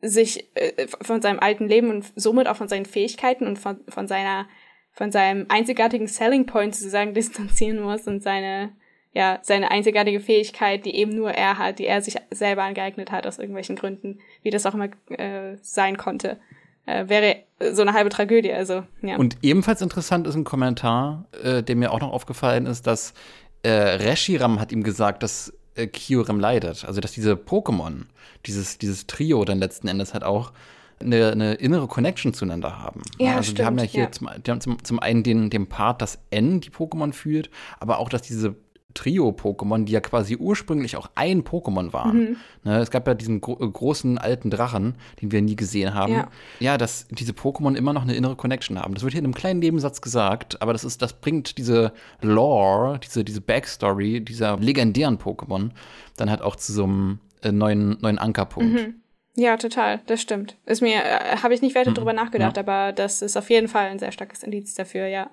[0.00, 4.06] sich, äh, von seinem alten Leben und somit auch von seinen Fähigkeiten und von, von
[4.06, 4.46] seiner,
[4.92, 8.72] von seinem einzigartigen Selling Point sozusagen distanzieren muss und seine,
[9.12, 13.26] ja, seine einzigartige Fähigkeit, die eben nur er hat, die er sich selber angeeignet hat
[13.26, 16.38] aus irgendwelchen Gründen, wie das auch immer äh, sein konnte,
[16.86, 18.52] äh, wäre so eine halbe Tragödie.
[18.52, 19.16] Also, ja.
[19.16, 23.14] Und ebenfalls interessant ist ein Kommentar, äh, der mir auch noch aufgefallen ist, dass
[23.62, 26.84] äh, Reshiram hat ihm gesagt, dass äh, Kyurem leidet.
[26.84, 28.06] Also, dass diese Pokémon,
[28.46, 30.52] dieses, dieses Trio dann letzten Endes halt auch
[31.00, 33.02] eine, eine innere Connection zueinander haben.
[33.18, 34.12] Ja, also, stimmt, die haben ja hier ja.
[34.12, 37.98] Zum, die haben zum, zum einen den, den Part, dass N die Pokémon fühlt, aber
[37.98, 38.56] auch, dass diese
[38.98, 42.18] Trio-Pokémon, die ja quasi ursprünglich auch ein Pokémon waren.
[42.18, 42.36] Mhm.
[42.64, 46.14] Ne, es gab ja diesen gro großen alten Drachen, den wir nie gesehen haben.
[46.14, 46.28] Ja.
[46.58, 48.94] ja, dass diese Pokémon immer noch eine innere Connection haben.
[48.94, 52.98] Das wird hier in einem kleinen Nebensatz gesagt, aber das ist, das bringt diese Lore,
[52.98, 55.70] diese, diese Backstory dieser legendären Pokémon
[56.16, 58.74] dann halt auch zu so einem äh, neuen, neuen Ankerpunkt.
[58.74, 58.94] Mhm.
[59.36, 60.56] Ja, total, das stimmt.
[60.66, 61.94] Ist mir, äh, habe ich nicht weiter mhm.
[61.94, 62.62] drüber nachgedacht, ja.
[62.62, 65.30] aber das ist auf jeden Fall ein sehr starkes Indiz dafür, ja.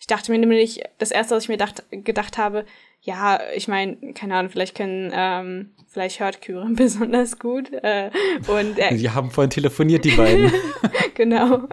[0.00, 2.66] Ich dachte mir nämlich, das erste, was ich mir dacht, gedacht habe,
[3.06, 7.72] ja, ich meine, keine Ahnung, vielleicht können, ähm, vielleicht hört Kyren besonders gut.
[7.72, 8.10] Äh,
[8.48, 10.52] und er, Die haben vorhin telefoniert, die beiden.
[11.14, 11.68] genau.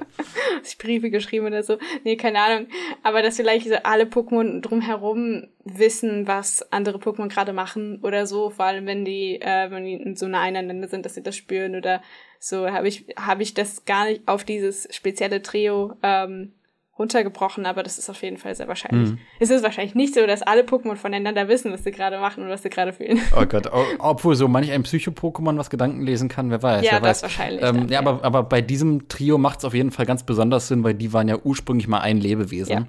[0.63, 1.79] ich Briefe geschrieben oder so.
[2.03, 2.67] Nee, keine Ahnung.
[3.01, 8.51] Aber dass vielleicht so alle Pokémon drumherum wissen, was andere Pokémon gerade machen oder so,
[8.51, 11.35] vor allem wenn die, äh, wenn die in so nah einander sind, dass sie das
[11.35, 12.03] spüren oder
[12.37, 16.51] so, habe ich, habe ich das gar nicht auf dieses spezielle Trio ähm,
[16.97, 19.11] runtergebrochen, aber das ist auf jeden Fall sehr wahrscheinlich.
[19.11, 19.17] Mhm.
[19.39, 22.49] Es ist wahrscheinlich nicht so, dass alle Pokémon voneinander wissen, was sie gerade machen und
[22.49, 23.19] was sie gerade fühlen.
[23.35, 26.85] Oh Gott, obwohl so manch ein Psycho-Pokémon was Gedanken lesen kann, wer weiß.
[26.85, 27.23] Ja, wer das weiß.
[27.23, 27.63] wahrscheinlich.
[27.63, 30.23] Ähm, dann, ja, ja, Aber, aber bei diesem Trio macht es auf jeden Fall ganz
[30.23, 32.71] besonders Sinn, weil die waren ja ursprünglich mal ein Lebewesen.
[32.71, 32.87] Ja.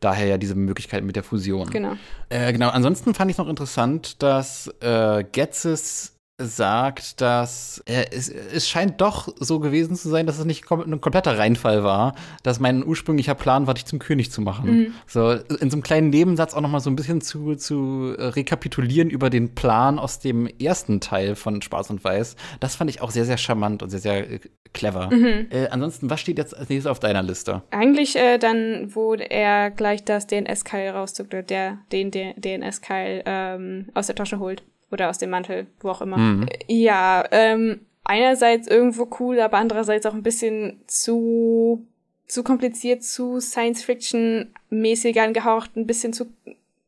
[0.00, 1.70] Daher ja diese Möglichkeit mit der Fusion.
[1.70, 1.92] Genau.
[2.28, 2.70] Äh, genau.
[2.70, 9.28] Ansonsten fand ich noch interessant, dass äh, Getzes sagt, dass äh, es, es scheint doch
[9.38, 13.36] so gewesen zu sein, dass es nicht kom ein kompletter Reinfall war, dass mein ursprünglicher
[13.36, 14.70] Plan war, dich zum König zu machen.
[14.70, 14.94] Mhm.
[15.06, 19.10] So in so einem kleinen Nebensatz auch noch mal so ein bisschen zu, zu rekapitulieren
[19.10, 22.34] über den Plan aus dem ersten Teil von Spaß und Weiß.
[22.58, 24.40] Das fand ich auch sehr, sehr charmant und sehr, sehr äh,
[24.72, 25.14] clever.
[25.14, 25.46] Mhm.
[25.50, 27.62] Äh, ansonsten, was steht jetzt als nächstes auf deiner Liste?
[27.70, 34.16] Eigentlich äh, dann, wo er gleich das DNS-Keil rauszog, der den DNS-Keil ähm, aus der
[34.16, 34.64] Tasche holt.
[34.90, 36.16] Oder aus dem Mantel, wo auch immer.
[36.16, 36.48] Mhm.
[36.68, 41.86] Ja, ähm, einerseits irgendwo cool, aber andererseits auch ein bisschen zu,
[42.26, 46.26] zu kompliziert, zu Science-Fiction-mäßig angehaucht, ein bisschen zu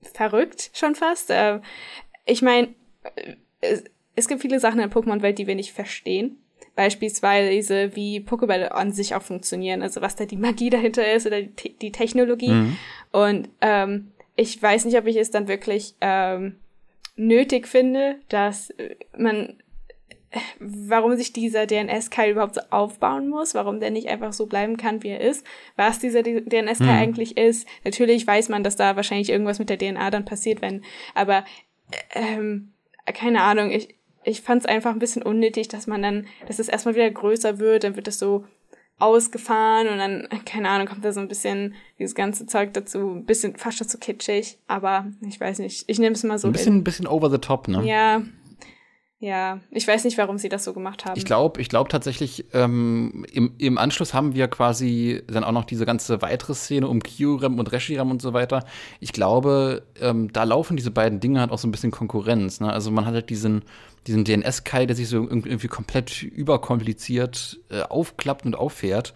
[0.03, 1.31] verrückt schon fast.
[1.31, 1.61] Äh,
[2.25, 2.69] ich meine,
[3.61, 6.39] es, es gibt viele Sachen in der Pokémon-Welt, die wir nicht verstehen.
[6.75, 11.41] Beispielsweise, wie Pokébälle an sich auch funktionieren, also was da die Magie dahinter ist oder
[11.41, 12.51] die, die Technologie.
[12.51, 12.77] Mhm.
[13.13, 16.57] Und ähm, ich weiß nicht, ob ich es dann wirklich ähm,
[17.17, 19.57] nötig finde, dass äh, man
[20.59, 25.03] warum sich dieser DNS-Keil überhaupt so aufbauen muss, warum der nicht einfach so bleiben kann,
[25.03, 27.03] wie er ist, was dieser DNS-Keil mhm.
[27.03, 27.67] eigentlich ist.
[27.85, 30.83] Natürlich weiß man, dass da wahrscheinlich irgendwas mit der DNA dann passiert, wenn,
[31.15, 31.45] aber
[32.15, 32.73] ähm,
[33.07, 36.69] keine Ahnung, ich, ich fand es einfach ein bisschen unnötig, dass man dann, dass es
[36.69, 38.45] erstmal wieder größer wird, dann wird es so
[38.99, 43.27] ausgefahren und dann, keine Ahnung, kommt da so ein bisschen dieses ganze Zeug dazu, ein
[43.27, 46.49] bisschen fast dazu kitschig, aber ich weiß nicht, ich nehme es mal so.
[46.49, 47.85] Ein bisschen, ein bisschen over the top, ne?
[47.85, 48.23] Ja.
[49.19, 51.17] Ja, ich weiß nicht, warum sie das so gemacht haben.
[51.17, 55.65] Ich glaube, ich glaube tatsächlich, ähm, im, im Anschluss haben wir quasi dann auch noch
[55.65, 58.67] diese ganze weitere Szene um Kyurem und Reshiram und so weiter.
[59.01, 62.61] Ich glaube, ähm, da laufen diese beiden Dinge halt auch so ein bisschen Konkurrenz.
[62.61, 62.71] Ne?
[62.71, 63.65] Also man hat halt diesen,
[64.07, 69.15] diesen DNS-Keil, der sich so irgendwie komplett überkompliziert äh, aufklappt und auffährt.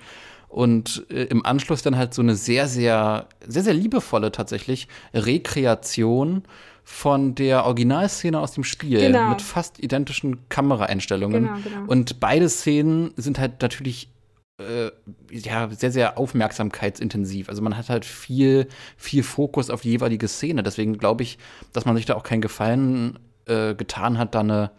[0.48, 6.42] und äh, im Anschluss dann halt so eine sehr, sehr, sehr, sehr liebevolle tatsächlich Rekreation
[6.82, 9.30] von der Originalszene aus dem Spiel genau.
[9.30, 11.44] mit fast identischen Kameraeinstellungen.
[11.44, 11.86] Genau, genau.
[11.86, 14.10] Und beide Szenen sind halt natürlich
[14.58, 14.90] äh,
[15.30, 17.48] ja, sehr, sehr aufmerksamkeitsintensiv.
[17.48, 20.62] Also man hat halt viel, viel Fokus auf die jeweilige Szene.
[20.62, 21.38] Deswegen glaube ich,
[21.72, 23.18] dass man sich da auch keinen Gefallen
[23.50, 24.70] äh, getan hat, da eine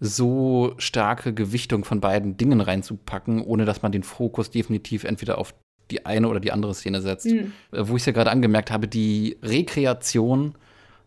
[0.00, 5.54] so starke Gewichtung von beiden Dingen reinzupacken, ohne dass man den Fokus definitiv entweder auf
[5.90, 7.26] die eine oder die andere Szene setzt.
[7.26, 7.52] Mhm.
[7.70, 10.54] Wo ich es ja gerade angemerkt habe, die Rekreation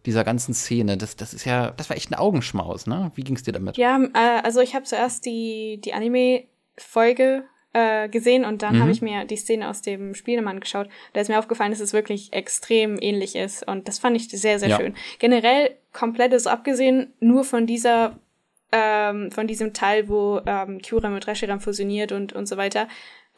[0.06, 3.12] dieser ganzen Szene, das, das ist ja, das war echt ein Augenschmaus, ne?
[3.16, 3.78] Wie ging es dir damit?
[3.78, 7.44] Ja, äh, also ich habe zuerst die, die Anime-Folge
[7.78, 8.82] äh, gesehen und dann mhm.
[8.82, 10.90] habe ich mir die Szene aus dem Spielemann geschaut.
[11.14, 14.58] Da ist mir aufgefallen, dass es wirklich extrem ähnlich ist und das fand ich sehr,
[14.58, 14.78] sehr ja.
[14.78, 14.96] schön.
[15.20, 18.18] Generell komplett ist abgesehen nur von dieser
[18.72, 22.88] ähm, von diesem Teil, wo ähm, Kyura mit Reshiram fusioniert und, und so weiter.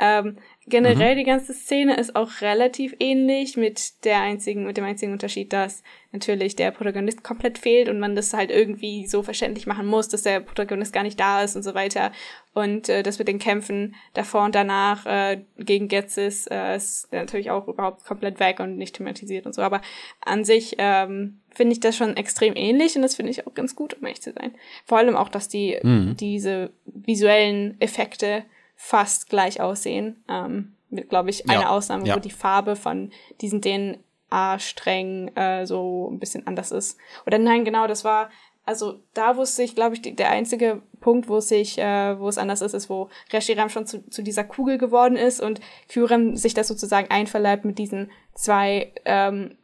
[0.01, 1.19] Ähm, generell mhm.
[1.19, 5.83] die ganze Szene ist auch relativ ähnlich mit der einzigen, mit dem einzigen Unterschied, dass
[6.13, 10.21] natürlich der Protagonist komplett fehlt und man das halt irgendwie so verständlich machen muss, dass
[10.21, 12.13] der Protagonist gar nicht da ist und so weiter.
[12.53, 17.51] Und äh, das mit den Kämpfen davor und danach äh, gegen Getzis äh, ist natürlich
[17.51, 19.62] auch überhaupt komplett weg und nicht thematisiert und so.
[19.62, 19.81] Aber
[20.21, 23.75] an sich ähm, finde ich das schon extrem ähnlich und das finde ich auch ganz
[23.75, 24.55] gut, um ehrlich zu sein.
[24.85, 26.15] Vor allem auch, dass die mhm.
[26.15, 28.45] diese visuellen Effekte
[28.81, 30.23] fast gleich aussehen.
[30.29, 31.69] Ähm, mit, glaube ich, einer ja.
[31.69, 32.15] Ausnahme, ja.
[32.15, 33.11] wo die Farbe von
[33.41, 36.97] diesen DNA-Strängen äh, so ein bisschen anders ist.
[37.27, 38.29] Oder nein, genau, das war,
[38.65, 42.29] also da wusste ich, glaube ich, die, der einzige Punkt, wo es sich, äh, wo
[42.29, 46.37] es anders ist, ist, wo Reshiram schon zu, zu dieser Kugel geworden ist und Kyurem
[46.37, 49.57] sich das sozusagen einverleibt mit diesen zwei ähm,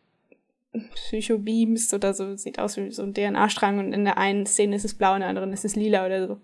[0.94, 4.86] Psychobeams oder so, sieht aus wie so ein DNA-Strang und in der einen Szene ist
[4.86, 6.38] es blau, in der anderen ist es lila oder so.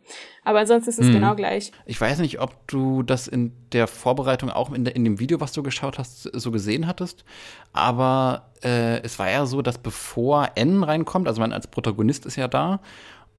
[0.44, 1.14] Aber ansonsten ist es hm.
[1.14, 1.72] genau gleich.
[1.86, 5.40] Ich weiß nicht, ob du das in der Vorbereitung auch in, de, in dem Video,
[5.40, 7.26] was du geschaut hast, so gesehen hattest,
[7.74, 12.36] aber äh, es war ja so, dass bevor N reinkommt, also man als Protagonist ist
[12.36, 12.82] ja da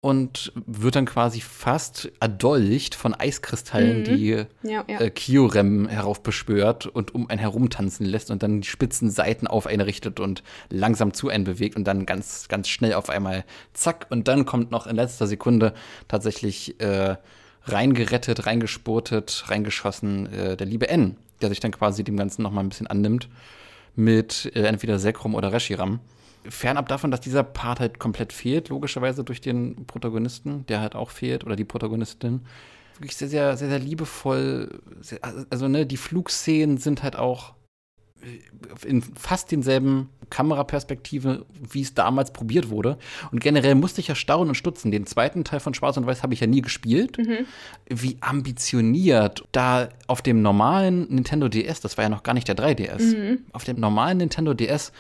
[0.03, 4.05] und wird dann quasi fast erdolcht von Eiskristallen, mhm.
[4.05, 4.27] die
[4.65, 5.01] ja, ja.
[5.01, 9.81] Äh, Kyurem heraufbeschwört und um einen herumtanzen lässt und dann die spitzen Seiten auf einen
[9.81, 14.27] richtet und langsam zu einen bewegt und dann ganz, ganz schnell auf einmal zack und
[14.27, 15.73] dann kommt noch in letzter Sekunde
[16.09, 17.15] tatsächlich äh,
[17.67, 22.63] reingerettet, reingespurtet, reingeschossen äh, der liebe N, der sich dann quasi dem Ganzen noch mal
[22.63, 23.29] ein bisschen annimmt
[23.95, 26.01] mit äh, entweder Sekrum oder Reshiram
[26.49, 31.11] fernab davon, dass dieser Part halt komplett fehlt, logischerweise durch den Protagonisten, der halt auch
[31.11, 32.43] fehlt, oder die Protagonistin.
[32.99, 34.81] Wirklich sehr, sehr, sehr, sehr liebevoll.
[35.01, 37.55] Sehr, also, ne, die Flugszenen sind halt auch
[38.87, 42.97] in fast denselben Kameraperspektive, wie es damals probiert wurde.
[43.33, 44.91] Und generell musste ich ja staunen und stutzen.
[44.91, 47.19] Den zweiten Teil von Schwarz und Weiß habe ich ja nie gespielt.
[47.19, 47.47] Mhm.
[47.89, 52.57] Wie ambitioniert da auf dem normalen Nintendo DS, das war ja noch gar nicht der
[52.57, 53.39] 3DS, mhm.
[53.53, 54.93] auf dem normalen Nintendo DS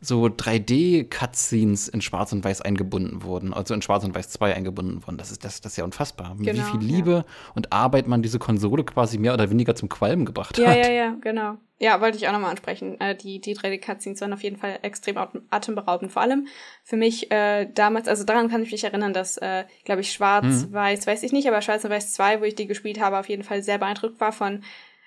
[0.00, 5.06] so 3D-Cutscenes in Schwarz und Weiß eingebunden wurden, also in Schwarz und Weiß 2 eingebunden
[5.06, 5.18] wurden.
[5.18, 6.36] Das ist, das, das ist ja unfassbar.
[6.38, 7.24] Genau, wie viel Liebe ja.
[7.54, 10.76] und Arbeit man diese Konsole quasi mehr oder weniger zum Qualmen gebracht ja, hat.
[10.76, 11.58] Ja, ja, ja, genau.
[11.78, 13.00] Ja, wollte ich auch nochmal ansprechen.
[13.00, 15.16] Äh, die die 3D-Cutscenes waren auf jeden Fall extrem
[15.48, 16.12] atemberaubend.
[16.12, 16.46] Vor allem
[16.84, 21.00] für mich äh, damals, also daran kann ich mich erinnern, dass, äh, glaube ich, Schwarz-Weiß,
[21.00, 21.06] hm.
[21.06, 23.44] weiß ich nicht, aber Schwarz und Weiß 2, wo ich die gespielt habe, auf jeden
[23.44, 24.62] Fall sehr beeindruckt war von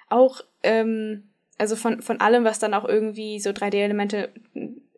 [0.10, 4.29] auch, ähm, also von, von allem, was dann auch irgendwie so 3D-Elemente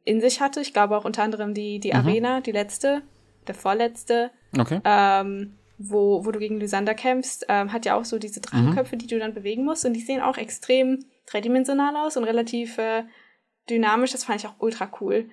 [0.06, 0.62] in sich hatte.
[0.62, 1.98] Ich glaube auch unter anderem die, die mhm.
[1.98, 3.02] Arena, die letzte,
[3.48, 4.80] der vorletzte, okay.
[4.86, 9.00] ähm, wo, wo du gegen Lysander kämpfst, ähm, hat ja auch so diese Drachenköpfe, mhm.
[9.00, 9.84] die du dann bewegen musst.
[9.84, 13.04] Und die sehen auch extrem dreidimensional aus und relativ äh,
[13.70, 14.12] dynamisch.
[14.12, 15.30] Das fand ich auch ultra cool.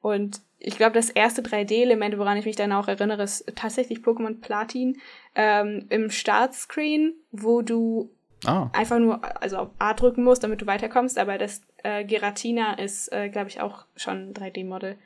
[0.00, 4.40] Und ich glaube, das erste 3D-Element, woran ich mich dann auch erinnere, ist tatsächlich Pokémon
[4.40, 5.00] Platin
[5.34, 8.10] ähm, im Startscreen, wo du
[8.44, 8.70] ah.
[8.72, 11.18] einfach nur also auf A drücken musst, damit du weiterkommst.
[11.18, 14.96] Aber das äh, Geratina ist, äh, glaube ich, auch schon ein 3D-Model.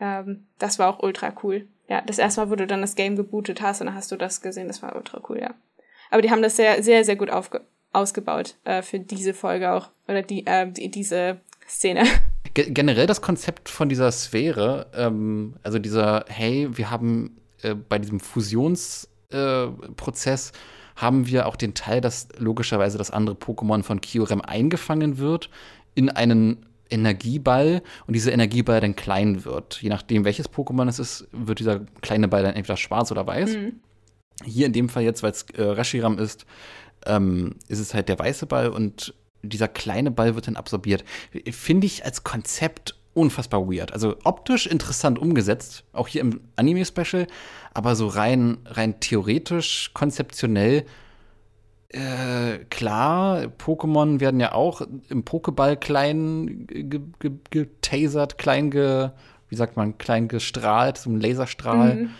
[0.00, 1.66] Ähm, das war auch ultra cool.
[1.88, 4.16] Ja, das erste Mal, wo du dann das Game gebootet hast und dann hast du
[4.16, 5.54] das gesehen, das war ultra cool, ja.
[6.10, 9.88] Aber die haben das sehr, sehr, sehr gut aufge ausgebaut äh, für diese Folge auch.
[10.06, 12.04] Oder die, äh, die diese Szene.
[12.54, 18.20] Generell das Konzept von dieser Sphäre, ähm, also dieser, hey, wir haben äh, bei diesem
[18.20, 20.52] Fusionsprozess äh,
[20.98, 25.48] haben wir auch den Teil, dass logischerweise das andere Pokémon von Kyurem eingefangen wird
[25.94, 29.80] in einen Energieball und dieser Energieball dann klein wird.
[29.80, 33.56] Je nachdem, welches Pokémon es ist, wird dieser kleine Ball dann entweder schwarz oder weiß.
[33.56, 33.80] Mhm.
[34.44, 36.46] Hier in dem Fall jetzt, weil es äh, Reshiram ist,
[37.06, 41.04] ähm, ist es halt der weiße Ball und dieser kleine Ball wird dann absorbiert.
[41.50, 43.92] Finde ich als Konzept unfassbar weird.
[43.92, 47.26] Also optisch interessant umgesetzt, auch hier im Anime-Special,
[47.74, 50.84] aber so rein, rein theoretisch, konzeptionell
[51.90, 56.66] äh, klar, Pokémon werden ja auch im Pokéball klein
[57.50, 59.10] getasert, klein ge,
[59.48, 62.10] wie sagt man, klein gestrahlt, so ein Laserstrahl mhm.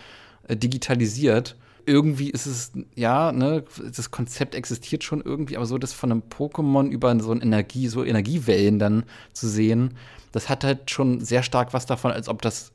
[0.47, 1.55] äh, digitalisiert.
[1.85, 3.63] Irgendwie ist es, ja, ne,
[3.95, 7.87] das Konzept existiert schon irgendwie, aber so das von einem Pokémon über so eine Energie,
[7.87, 9.95] so Energiewellen dann zu sehen,
[10.31, 12.71] das hat halt schon sehr stark was davon, als ob das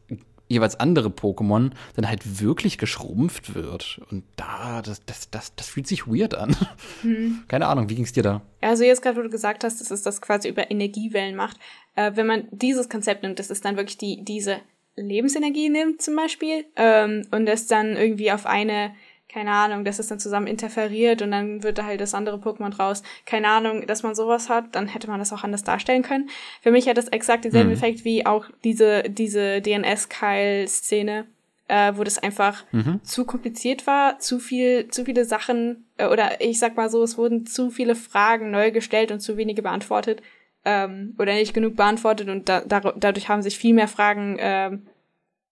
[0.48, 4.00] jeweils andere Pokémon dann halt wirklich geschrumpft wird.
[4.10, 6.54] Und da, das, das, das, das fühlt sich weird an.
[7.02, 7.44] Hm.
[7.48, 8.42] Keine Ahnung, wie ging es dir da?
[8.60, 11.58] Also jetzt gerade, wo du gesagt hast, dass es das quasi über Energiewellen macht.
[11.96, 14.58] Äh, wenn man dieses Konzept nimmt, dass es dann wirklich die, diese
[14.96, 18.94] Lebensenergie nimmt zum Beispiel ähm, und es dann irgendwie auf eine
[19.34, 22.72] keine Ahnung, dass es dann zusammen interferiert und dann wird da halt das andere Pokémon
[22.76, 23.02] raus.
[23.26, 26.30] Keine Ahnung, dass man sowas hat, dann hätte man das auch anders darstellen können.
[26.62, 27.74] Für mich hat das exakt denselben mhm.
[27.74, 31.26] Effekt wie auch diese, diese DNS-Keil-Szene,
[31.66, 33.00] äh, wo das einfach mhm.
[33.02, 37.18] zu kompliziert war, zu viel, zu viele Sachen, äh, oder ich sag mal so, es
[37.18, 40.22] wurden zu viele Fragen neu gestellt und zu wenige beantwortet,
[40.64, 44.86] ähm, oder nicht genug beantwortet und da, da, dadurch haben sich viel mehr Fragen, ähm,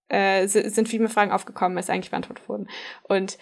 [0.06, 2.68] äh, sind viel mehr Fragen aufgekommen, als eigentlich beantwortet wurden.
[3.02, 3.38] Und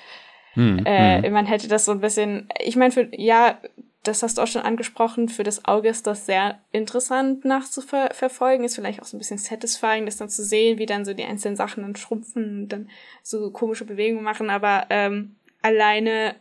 [0.61, 1.33] hm, äh, hm.
[1.33, 3.59] man hätte das so ein bisschen, ich meine, für, ja,
[4.03, 8.75] das hast du auch schon angesprochen, für das Auge ist das sehr interessant nachzuverfolgen, ist
[8.75, 11.57] vielleicht auch so ein bisschen satisfying, das dann zu sehen, wie dann so die einzelnen
[11.57, 12.89] Sachen dann schrumpfen und dann
[13.23, 16.35] so komische Bewegungen machen, aber ähm, alleine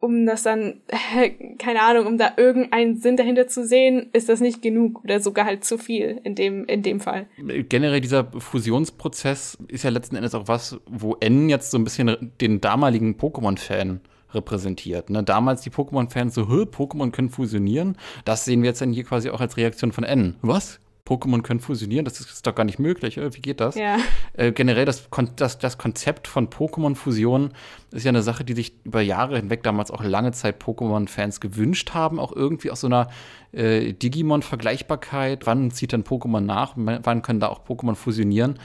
[0.00, 0.82] um das dann,
[1.58, 5.46] keine Ahnung, um da irgendeinen Sinn dahinter zu sehen, ist das nicht genug oder sogar
[5.46, 7.26] halt zu viel in dem, in dem Fall.
[7.68, 12.32] Generell dieser Fusionsprozess ist ja letzten Endes auch was, wo N jetzt so ein bisschen
[12.40, 14.00] den damaligen Pokémon-Fan
[14.32, 15.10] repräsentiert.
[15.10, 15.22] Ne?
[15.22, 17.96] Damals die Pokémon-Fans so, Pokémon können fusionieren.
[18.24, 20.36] Das sehen wir jetzt dann hier quasi auch als Reaktion von N.
[20.42, 20.80] Was?
[21.06, 23.16] Pokémon können fusionieren, das ist doch gar nicht möglich.
[23.16, 23.76] Wie geht das?
[23.76, 23.98] Ja.
[24.34, 27.52] Äh, generell das, das, das Konzept von Pokémon-Fusion
[27.92, 31.94] ist ja eine Sache, die sich über Jahre hinweg damals auch lange Zeit Pokémon-Fans gewünscht
[31.94, 33.08] haben, auch irgendwie aus so einer
[33.52, 35.46] äh, Digimon-Vergleichbarkeit.
[35.46, 36.72] Wann zieht dann Pokémon nach?
[36.76, 38.58] Wann können da auch Pokémon fusionieren?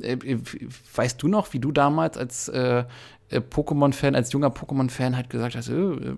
[0.00, 0.38] Äh, äh
[0.94, 2.84] weißt du noch, wie du damals als äh, äh,
[3.30, 6.16] Pokémon-Fan, als junger Pokémon-Fan halt gesagt hast, äh,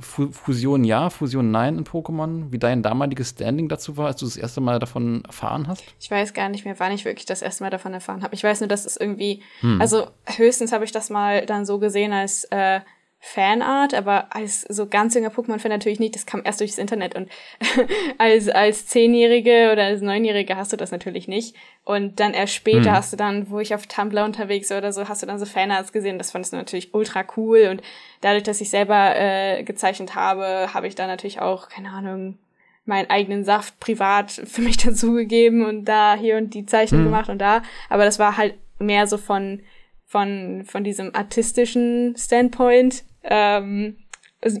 [0.00, 4.36] Fusion ja, Fusion nein in Pokémon, wie dein damaliges Standing dazu war, als du das
[4.36, 5.84] erste Mal davon erfahren hast?
[6.00, 8.34] Ich weiß gar nicht mehr, wann ich wirklich das erste Mal davon erfahren habe.
[8.34, 9.80] Ich weiß nur, dass es irgendwie, hm.
[9.80, 12.80] also höchstens habe ich das mal dann so gesehen als äh,
[13.20, 16.14] Fanart, aber als so ganz junger Pokémon-Fan natürlich nicht.
[16.14, 17.28] Das kam erst durchs Internet und
[18.18, 21.56] als, als Zehnjährige oder als Neunjährige hast du das natürlich nicht.
[21.84, 22.92] Und dann erst später hm.
[22.92, 25.46] hast du dann, wo ich auf Tumblr unterwegs war oder so, hast du dann so
[25.46, 26.18] Fanarts gesehen.
[26.18, 27.68] Das fandest du natürlich ultra cool.
[27.70, 27.82] Und
[28.20, 32.38] dadurch, dass ich selber äh, gezeichnet habe, habe ich da natürlich auch, keine Ahnung,
[32.84, 37.06] meinen eigenen Saft privat für mich dazugegeben und da hier und die Zeichnung hm.
[37.06, 37.62] gemacht und da.
[37.88, 39.60] Aber das war halt mehr so von
[40.08, 43.98] von, von diesem artistischen Standpoint ähm,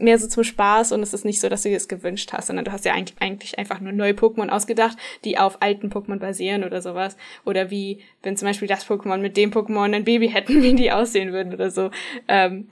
[0.00, 2.48] mehr so zum Spaß und es ist nicht so, dass du dir das gewünscht hast,
[2.48, 6.18] sondern du hast ja eigentlich, eigentlich einfach nur neue Pokémon ausgedacht, die auf alten Pokémon
[6.18, 7.16] basieren oder sowas.
[7.46, 10.92] Oder wie, wenn zum Beispiel das Pokémon mit dem Pokémon ein Baby hätten, wie die
[10.92, 11.90] aussehen würden oder so.
[12.26, 12.68] Ähm,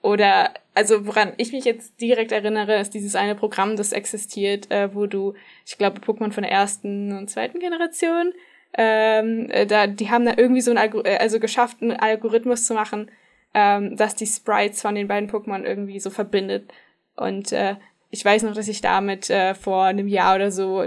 [0.00, 4.94] oder, also woran ich mich jetzt direkt erinnere, ist dieses eine Programm, das existiert, äh,
[4.94, 5.34] wo du,
[5.66, 8.32] ich glaube, Pokémon von der ersten und zweiten Generation,
[8.80, 12.64] ähm, äh, da, die haben da irgendwie so ein, Algor äh, also geschafft, einen Algorithmus
[12.64, 13.10] zu machen,
[13.52, 16.72] ähm, dass die Sprites von den beiden Pokémon irgendwie so verbindet.
[17.16, 17.74] Und äh,
[18.10, 20.86] ich weiß noch, dass ich damit äh, vor einem Jahr oder so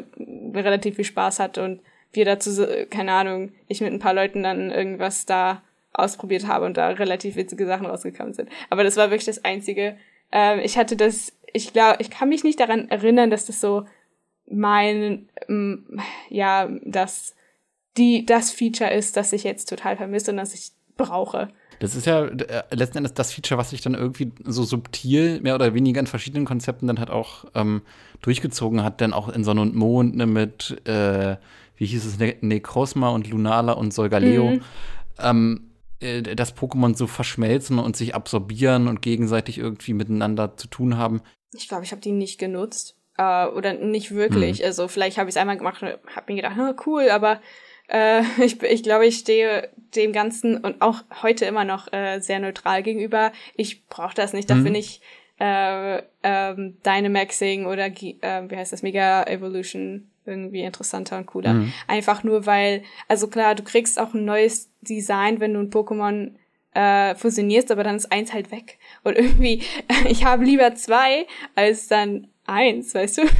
[0.53, 1.81] relativ viel Spaß hatte und
[2.13, 6.65] wir dazu, so, keine Ahnung, ich mit ein paar Leuten dann irgendwas da ausprobiert habe
[6.65, 8.49] und da relativ witzige Sachen rausgekommen sind.
[8.69, 9.97] Aber das war wirklich das Einzige.
[10.31, 13.85] Ähm, ich hatte das, ich glaube, ich kann mich nicht daran erinnern, dass das so
[14.49, 15.29] mein,
[16.29, 17.35] ja, das,
[17.97, 21.49] die, das Feature ist, das ich jetzt total vermisse und das ich brauche.
[21.79, 25.55] Das ist ja äh, letzten Endes das Feature, was sich dann irgendwie so subtil, mehr
[25.55, 27.81] oder weniger in verschiedenen Konzepten dann halt auch ähm,
[28.21, 31.37] durchgezogen hat, denn auch in Sonne und Mond ne, mit, äh,
[31.77, 34.51] wie hieß es, ne Necrosma und Lunala und Solgaleo.
[34.51, 34.61] Mhm.
[35.19, 40.97] Ähm, äh, dass Pokémon so verschmelzen und sich absorbieren und gegenseitig irgendwie miteinander zu tun
[40.97, 41.21] haben.
[41.53, 42.95] Ich glaube, ich habe die nicht genutzt.
[43.17, 44.59] Äh, oder nicht wirklich.
[44.59, 44.65] Mhm.
[44.65, 47.41] Also vielleicht habe ich es einmal gemacht und habe mir gedacht, oh, cool, aber
[47.91, 52.39] äh, ich, ich glaube, ich stehe dem Ganzen und auch heute immer noch äh, sehr
[52.39, 53.31] neutral gegenüber.
[53.55, 54.49] Ich brauche das nicht.
[54.49, 54.63] Da mhm.
[54.63, 55.01] finde ich
[55.39, 58.15] äh, ähm, Dynamaxing oder äh,
[58.47, 61.53] wie heißt das, Mega Evolution irgendwie interessanter und cooler.
[61.53, 61.73] Mhm.
[61.87, 66.31] Einfach nur, weil, also klar, du kriegst auch ein neues Design, wenn du ein Pokémon
[66.73, 68.77] äh, fusionierst, aber dann ist eins halt weg.
[69.03, 69.63] Und irgendwie,
[70.07, 71.25] ich habe lieber zwei
[71.55, 73.21] als dann eins, weißt du?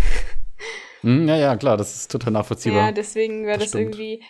[1.04, 2.80] Mhm, ja, ja, klar, das ist total nachvollziehbar.
[2.80, 4.22] Ja, deswegen wäre das, das irgendwie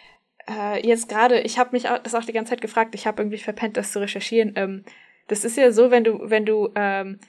[0.51, 3.21] äh, jetzt gerade, ich habe mich auch, das auch die ganze Zeit gefragt, ich habe
[3.21, 4.53] irgendwie verpennt, das zu recherchieren.
[4.55, 4.83] Ähm,
[5.27, 7.19] das ist ja so, wenn du, wenn du ähm,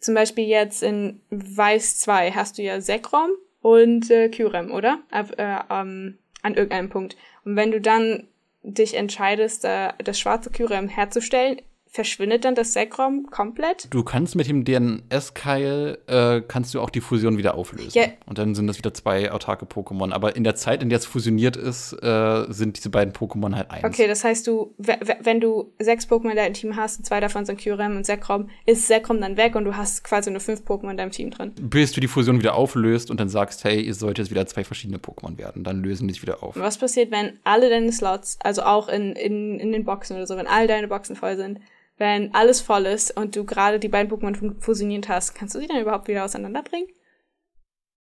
[0.00, 5.00] zum Beispiel jetzt in Weiß 2 hast du ja Sekrom und äh, Kyrem, oder?
[5.10, 7.16] Ab, äh, ähm, an irgendeinem Punkt.
[7.44, 8.28] Und wenn du dann
[8.62, 11.60] dich entscheidest, äh, das schwarze Kyrem herzustellen,
[11.90, 13.88] verschwindet dann das Sekrom komplett?
[13.90, 17.98] Du kannst mit dem DNS-Keil äh, kannst du auch die Fusion wieder auflösen.
[17.98, 18.10] Yeah.
[18.26, 20.12] Und dann sind das wieder zwei autarke Pokémon.
[20.12, 23.70] Aber in der Zeit, in der es fusioniert ist, äh, sind diese beiden Pokémon halt
[23.70, 23.84] eins.
[23.84, 27.60] Okay, das heißt, du, wenn du sechs Pokémon in deinem Team hast, zwei davon sind
[27.60, 30.96] Kyurem und Sekrom, ist Sekrom dann weg und du hast quasi nur fünf Pokémon in
[30.96, 31.52] deinem Team drin.
[31.60, 34.64] Bis du die Fusion wieder auflöst und dann sagst, hey, ihr solltet jetzt wieder zwei
[34.64, 35.64] verschiedene Pokémon werden.
[35.64, 36.54] Dann lösen die sich wieder auf.
[36.56, 40.36] Was passiert, wenn alle deine Slots, also auch in, in, in den Boxen oder so,
[40.36, 41.60] wenn all deine Boxen voll sind,
[41.98, 45.66] wenn alles voll ist und du gerade die beiden Pokémon fusioniert hast, kannst du sie
[45.66, 46.88] dann überhaupt wieder auseinanderbringen?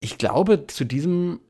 [0.00, 1.40] Ich glaube, zu diesem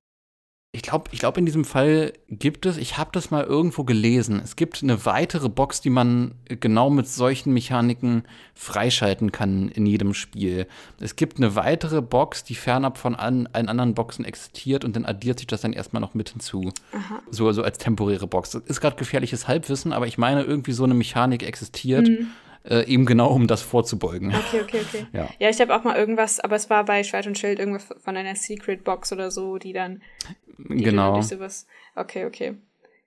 [0.70, 4.38] ich glaube, ich glaube, in diesem Fall gibt es, ich habe das mal irgendwo gelesen,
[4.44, 10.12] es gibt eine weitere Box, die man genau mit solchen Mechaniken freischalten kann in jedem
[10.12, 10.66] Spiel.
[11.00, 15.06] Es gibt eine weitere Box, die fernab von an, allen anderen Boxen existiert und dann
[15.06, 16.70] addiert sich das dann erstmal noch mit hinzu.
[16.92, 17.22] Aha.
[17.30, 18.50] So, so als temporäre Box.
[18.50, 22.08] Das ist gerade gefährliches Halbwissen, aber ich meine, irgendwie so eine Mechanik existiert.
[22.08, 22.28] Mhm
[22.68, 24.34] äh, eben genau um das vorzubeugen.
[24.34, 25.06] Okay, okay, okay.
[25.12, 27.86] Ja, ja ich habe auch mal irgendwas, aber es war bei Schwert und Schild irgendwas
[28.02, 30.02] von einer Secret Box oder so, die dann.
[30.58, 31.20] Die genau.
[31.22, 31.66] Sowas.
[31.94, 32.54] Okay, okay.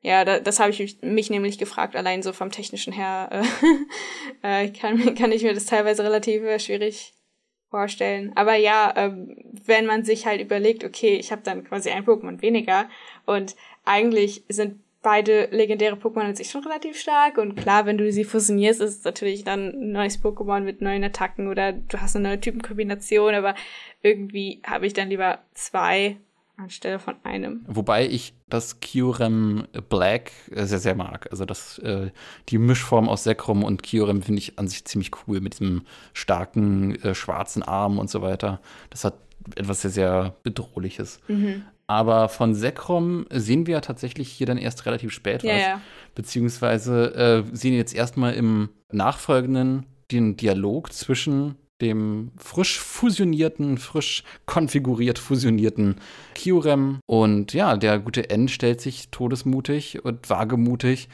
[0.02, 3.30] Ja, da, das habe ich mich nämlich gefragt, allein so vom technischen her
[4.42, 7.14] äh, äh, kann, kann ich mir das teilweise relativ äh, schwierig
[7.70, 8.32] vorstellen.
[8.36, 12.42] Aber ja, ähm, wenn man sich halt überlegt, okay, ich habe dann quasi ein Pokémon
[12.42, 12.90] weniger
[13.26, 13.56] und
[13.86, 17.38] eigentlich sind beide legendäre Pokémon an sich schon relativ stark.
[17.38, 21.04] Und klar, wenn du sie fusionierst, ist es natürlich dann ein neues Pokémon mit neuen
[21.04, 23.56] Attacken oder du hast eine neue Typenkombination, aber
[24.02, 26.18] irgendwie habe ich dann lieber zwei
[26.58, 27.66] anstelle von einem.
[27.68, 31.28] Wobei ich das Kyurem Black sehr, sehr mag.
[31.32, 32.12] Also das, äh,
[32.50, 35.84] die Mischform aus Sekrom und Kyurem finde ich an sich ziemlich cool mit diesem
[36.14, 38.62] starken äh, schwarzen Arm und so weiter.
[38.92, 39.16] Das hat
[39.56, 41.20] etwas sehr, sehr Bedrohliches.
[41.28, 41.64] Mhm.
[41.92, 45.62] Aber von Sekrom sehen wir ja tatsächlich hier dann erst relativ spät ja, was.
[45.62, 45.82] Ja.
[46.16, 55.20] Beziehungsweise äh, sehen jetzt erstmal im nachfolgenden den Dialog zwischen dem frisch fusionierten, frisch konfiguriert
[55.20, 55.96] fusionierten
[56.34, 57.00] Kyurem.
[57.08, 61.10] Und ja, der gute N stellt sich todesmutig und wagemutig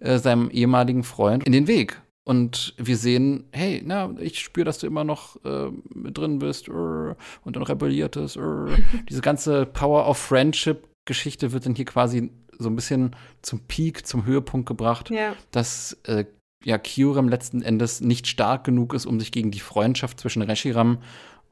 [0.00, 2.02] äh, seinem ehemaligen Freund in den Weg.
[2.28, 5.70] Und wir sehen, hey, na, ich spüre, dass du immer noch äh,
[6.10, 7.14] drin bist uh,
[7.44, 8.36] und dann rebelliertest.
[8.36, 8.66] Uh.
[9.08, 14.06] Diese ganze Power of Friendship Geschichte wird dann hier quasi so ein bisschen zum Peak,
[14.06, 15.34] zum Höhepunkt gebracht, ja.
[15.52, 16.24] dass äh,
[16.64, 20.98] ja Kyurem letzten Endes nicht stark genug ist, um sich gegen die Freundschaft zwischen Reshiram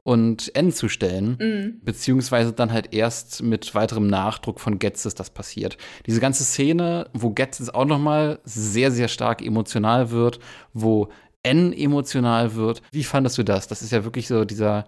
[0.05, 1.81] und N zu stellen, mhm.
[1.83, 5.77] beziehungsweise dann halt erst mit weiterem Nachdruck von Getzes das passiert.
[6.05, 10.39] Diese ganze Szene, wo Getzes auch noch mal sehr, sehr stark emotional wird,
[10.73, 11.09] wo
[11.41, 12.83] N emotional wird.
[12.91, 13.67] Wie fandest du das?
[13.67, 14.85] Das ist ja wirklich so dieser,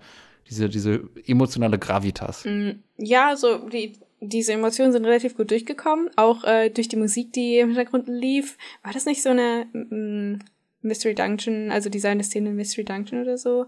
[0.52, 2.46] diese, diese emotionale Gravitas.
[2.46, 2.84] Mhm.
[2.98, 7.58] Ja, so die, diese Emotionen sind relativ gut durchgekommen, auch äh, durch die Musik, die
[7.58, 8.56] im Hintergrund lief.
[8.84, 10.44] War das nicht so eine mm,
[10.84, 13.66] Mystery Dungeon, also Design der Szene Mystery Dungeon oder so?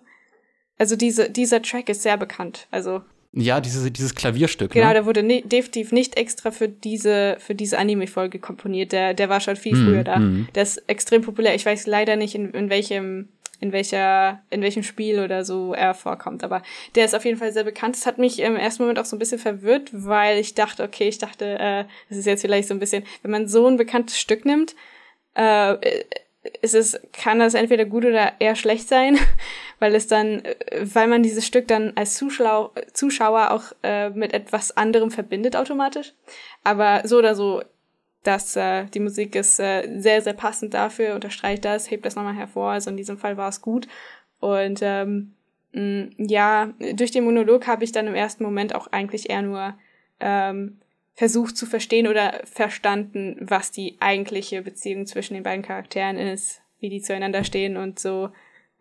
[0.79, 2.67] Also diese, dieser Track ist sehr bekannt.
[2.71, 3.01] Also
[3.31, 4.71] ja, diese, dieses Klavierstück.
[4.71, 4.93] Genau, ne?
[4.93, 8.91] der wurde ne definitiv nicht extra für diese, für diese Anime-Folge komponiert.
[8.91, 10.17] Der, der war schon viel mm, früher da.
[10.17, 10.47] Mm.
[10.55, 11.53] Der ist extrem populär.
[11.53, 15.93] Ich weiß leider nicht, in, in welchem, in welcher, in welchem Spiel oder so er
[15.93, 16.43] vorkommt.
[16.43, 16.63] Aber
[16.95, 17.95] der ist auf jeden Fall sehr bekannt.
[17.95, 21.07] Das hat mich im ersten Moment auch so ein bisschen verwirrt, weil ich dachte, okay,
[21.07, 24.19] ich dachte, äh, das ist jetzt vielleicht so ein bisschen, wenn man so ein bekanntes
[24.19, 24.75] Stück nimmt,
[25.35, 25.75] äh,
[26.61, 29.17] ist es, kann das entweder gut oder eher schlecht sein,
[29.79, 30.43] weil es dann,
[30.81, 36.13] weil man dieses Stück dann als Zuschauer, Zuschauer auch äh, mit etwas anderem verbindet automatisch.
[36.63, 37.61] Aber so oder so,
[38.23, 42.35] dass äh, die Musik ist äh, sehr, sehr passend dafür, unterstreicht das, hebt das nochmal
[42.35, 42.71] hervor.
[42.71, 43.87] Also in diesem Fall war es gut.
[44.39, 45.35] Und ähm,
[45.71, 49.75] ja, durch den Monolog habe ich dann im ersten Moment auch eigentlich eher nur
[50.19, 50.79] ähm,
[51.19, 56.87] versucht zu verstehen oder verstanden, was die eigentliche Beziehung zwischen den beiden Charakteren ist, wie
[56.87, 58.29] die zueinander stehen und so.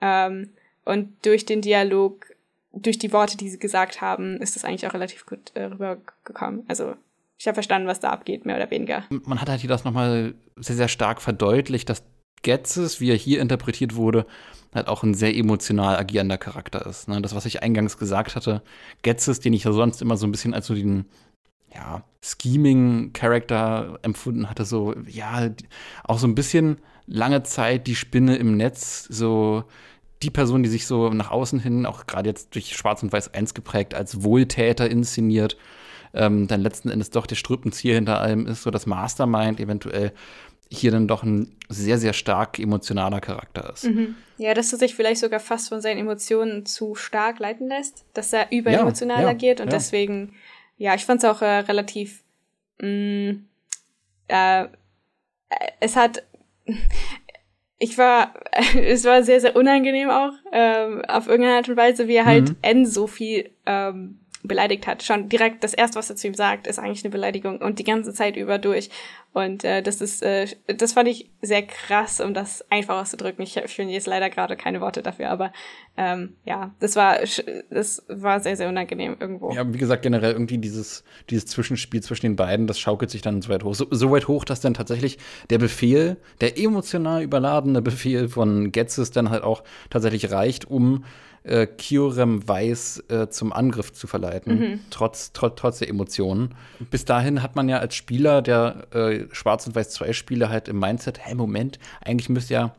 [0.00, 0.50] Ähm,
[0.84, 2.26] und durch den Dialog,
[2.72, 6.64] durch die Worte, die sie gesagt haben, ist das eigentlich auch relativ gut äh, rübergekommen.
[6.68, 6.94] Also
[7.38, 9.02] ich habe verstanden, was da abgeht, mehr oder weniger.
[9.10, 12.04] Man hat halt hier das nochmal sehr, sehr stark verdeutlicht, dass
[12.42, 14.26] Getzes, wie er hier interpretiert wurde,
[14.72, 17.08] halt auch ein sehr emotional agierender Charakter ist.
[17.08, 17.20] Ne?
[17.20, 18.62] Das, was ich eingangs gesagt hatte,
[19.02, 21.06] Getzes, den ich ja sonst immer so ein bisschen als so den
[21.74, 25.50] ja, Scheming-Charakter empfunden hatte, so, ja,
[26.04, 29.64] auch so ein bisschen lange Zeit die Spinne im Netz, so
[30.22, 33.34] die Person, die sich so nach außen hin, auch gerade jetzt durch Schwarz und Weiß
[33.34, 35.56] 1 geprägt, als Wohltäter inszeniert,
[36.12, 40.12] ähm, dann letzten Endes doch der Strippenzieher hinter allem ist, so das Mastermind eventuell.
[40.70, 43.84] hier dann doch ein sehr, sehr stark emotionaler Charakter ist.
[43.84, 44.16] Mhm.
[44.36, 48.34] Ja, dass er sich vielleicht sogar fast von seinen Emotionen zu stark leiten lässt, dass
[48.34, 49.78] er überemotional ja, agiert und ja.
[49.78, 50.34] deswegen,
[50.78, 52.22] ja, ich fand es auch äh, relativ,
[52.80, 53.48] mh, mm,
[54.28, 54.66] äh,
[55.80, 56.22] es hat,
[57.78, 58.34] ich war,
[58.76, 62.50] es war sehr, sehr unangenehm auch, ähm, auf irgendeine Art und Weise, wie er halt
[62.50, 62.56] mhm.
[62.62, 65.02] N so viel ähm, beleidigt hat.
[65.02, 67.84] Schon direkt das erste, was er zu ihm sagt, ist eigentlich eine Beleidigung und die
[67.84, 68.90] ganze Zeit über durch.
[69.32, 73.42] Und äh, das ist, äh, das fand ich sehr krass, um das einfach auszudrücken.
[73.42, 75.52] Ich finde jetzt leider gerade keine Worte dafür, aber
[75.96, 77.18] ähm, ja, das war,
[77.70, 79.52] das war sehr, sehr unangenehm irgendwo.
[79.52, 83.42] Ja, wie gesagt, generell irgendwie dieses, dieses Zwischenspiel zwischen den beiden, das schaukelt sich dann
[83.42, 83.74] so weit hoch.
[83.74, 85.18] So, so weit hoch, dass dann tatsächlich
[85.50, 91.04] der Befehl, der emotional überladene Befehl von Getzes dann halt auch tatsächlich reicht, um
[91.48, 94.80] äh, Kyurem Weiß äh, zum Angriff zu verleiten, mhm.
[94.90, 96.54] trotz, tr trotz der Emotionen.
[96.90, 101.18] Bis dahin hat man ja als Spieler der äh, Schwarz- und Weiß-2-Spiele halt im Mindset,
[101.18, 102.74] hey, Moment, eigentlich müsste ja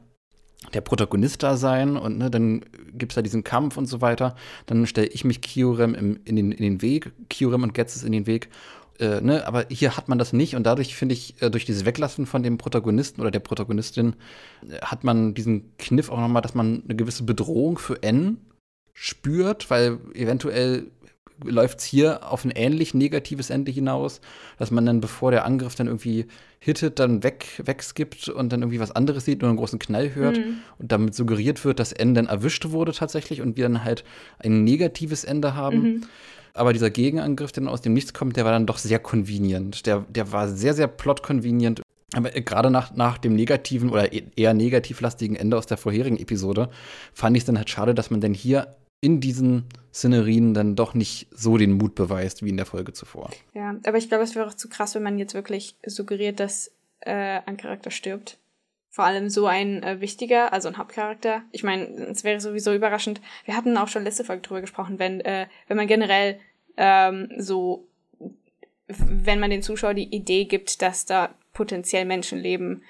[0.74, 2.62] der Protagonist da sein und ne, dann
[2.94, 4.36] gibt es da diesen Kampf und so weiter.
[4.66, 8.12] Dann stelle ich mich Kyurem im, in, den, in den Weg, Kyurem und Getzes in
[8.12, 8.50] den Weg.
[9.00, 11.86] Äh, ne, aber hier hat man das nicht und dadurch finde ich, äh, durch dieses
[11.86, 14.16] Weglassen von dem Protagonisten oder der Protagonistin,
[14.70, 18.38] äh, hat man diesen Kniff auch nochmal, dass man eine gewisse Bedrohung für N
[19.02, 20.88] spürt, weil eventuell
[21.45, 24.20] läuft es hier auf ein ähnlich negatives Ende hinaus,
[24.58, 26.26] dass man dann, bevor der Angriff dann irgendwie
[26.60, 30.38] hittet, dann weg, wegskippt und dann irgendwie was anderes sieht und einen großen Knall hört
[30.38, 30.58] mhm.
[30.80, 34.04] und damit suggeriert wird, dass N dann erwischt wurde tatsächlich und wir dann halt
[34.39, 35.82] ein negatives Ende haben.
[35.82, 36.02] Mhm.
[36.54, 39.86] Aber dieser Gegenangriff, der dann aus dem Nichts kommt, der war dann doch sehr convenient.
[39.86, 41.82] Der, der war sehr, sehr plot-convenient.
[42.16, 46.70] Aber gerade nach, nach dem negativen oder e-, eher negativlastigen Ende aus der vorherigen Episode
[47.14, 50.93] fand ich es dann halt schade, dass man denn hier in diesen Szenerien dann doch
[50.93, 53.30] nicht so den Mut beweist wie in der Folge zuvor.
[53.54, 56.72] Ja, aber ich glaube, es wäre auch zu krass, wenn man jetzt wirklich suggeriert, dass
[57.02, 58.38] äh, ein Charakter stirbt.
[58.89, 61.43] Vor allem so ein äh, wichtiger, also ein Hauptcharakter.
[61.52, 63.22] Ich meine, es wäre sowieso überraschend.
[63.45, 66.39] Wir hatten auch schon letzte Folge drüber gesprochen, wenn, äh, wenn man generell
[66.76, 67.88] ähm, so,
[68.88, 72.84] wenn man den Zuschauer die Idee gibt, dass da potenziell Menschenleben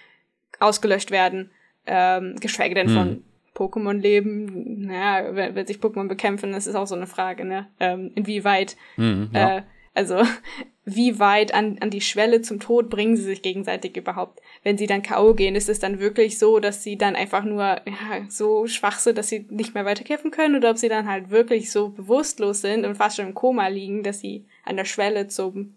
[0.60, 1.52] ausgelöscht werden,
[1.86, 2.96] ähm, geschweige denn hm.
[2.96, 3.24] von
[3.60, 7.68] Pokémon leben, naja, wenn, wenn sich Pokémon bekämpfen, das ist auch so eine Frage, ne?
[7.80, 9.58] Ähm, inwieweit, mhm, ja.
[9.58, 9.62] äh,
[9.94, 10.22] also
[10.86, 14.40] wie weit an, an die Schwelle zum Tod bringen sie sich gegenseitig überhaupt?
[14.64, 15.34] Wenn sie dann K.O.
[15.34, 19.18] gehen, ist es dann wirklich so, dass sie dann einfach nur ja, so schwach sind,
[19.18, 20.56] dass sie nicht mehr weiterkämpfen können?
[20.56, 24.04] Oder ob sie dann halt wirklich so bewusstlos sind und fast schon im Koma liegen,
[24.04, 25.76] dass sie an der Schwelle zum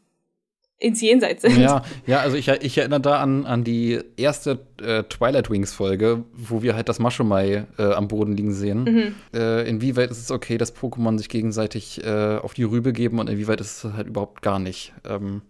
[0.83, 1.59] ins Jenseits sind.
[1.59, 6.25] Ja, ja also ich, ich erinnere da an, an die erste äh, Twilight Wings Folge,
[6.35, 8.85] wo wir halt das Maschomai äh, am Boden liegen sehen.
[8.85, 9.15] Mhm.
[9.35, 13.31] Äh, inwieweit ist es okay, dass Pokémon sich gegenseitig äh, auf die Rübe geben und
[13.31, 14.93] inwieweit ist es halt überhaupt gar nicht.
[15.09, 15.43] Ähm,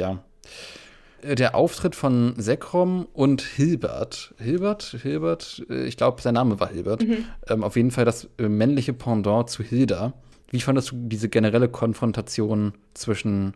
[0.00, 0.22] ja.
[1.22, 4.34] Äh, der Auftritt von Sekrom und Hilbert.
[4.38, 4.96] Hilbert?
[5.02, 5.64] Hilbert?
[5.68, 7.06] Äh, ich glaube, sein Name war Hilbert.
[7.06, 7.24] Mhm.
[7.48, 10.14] Ähm, auf jeden Fall das männliche Pendant zu Hilda.
[10.50, 13.54] Wie fandest du diese generelle Konfrontation zwischen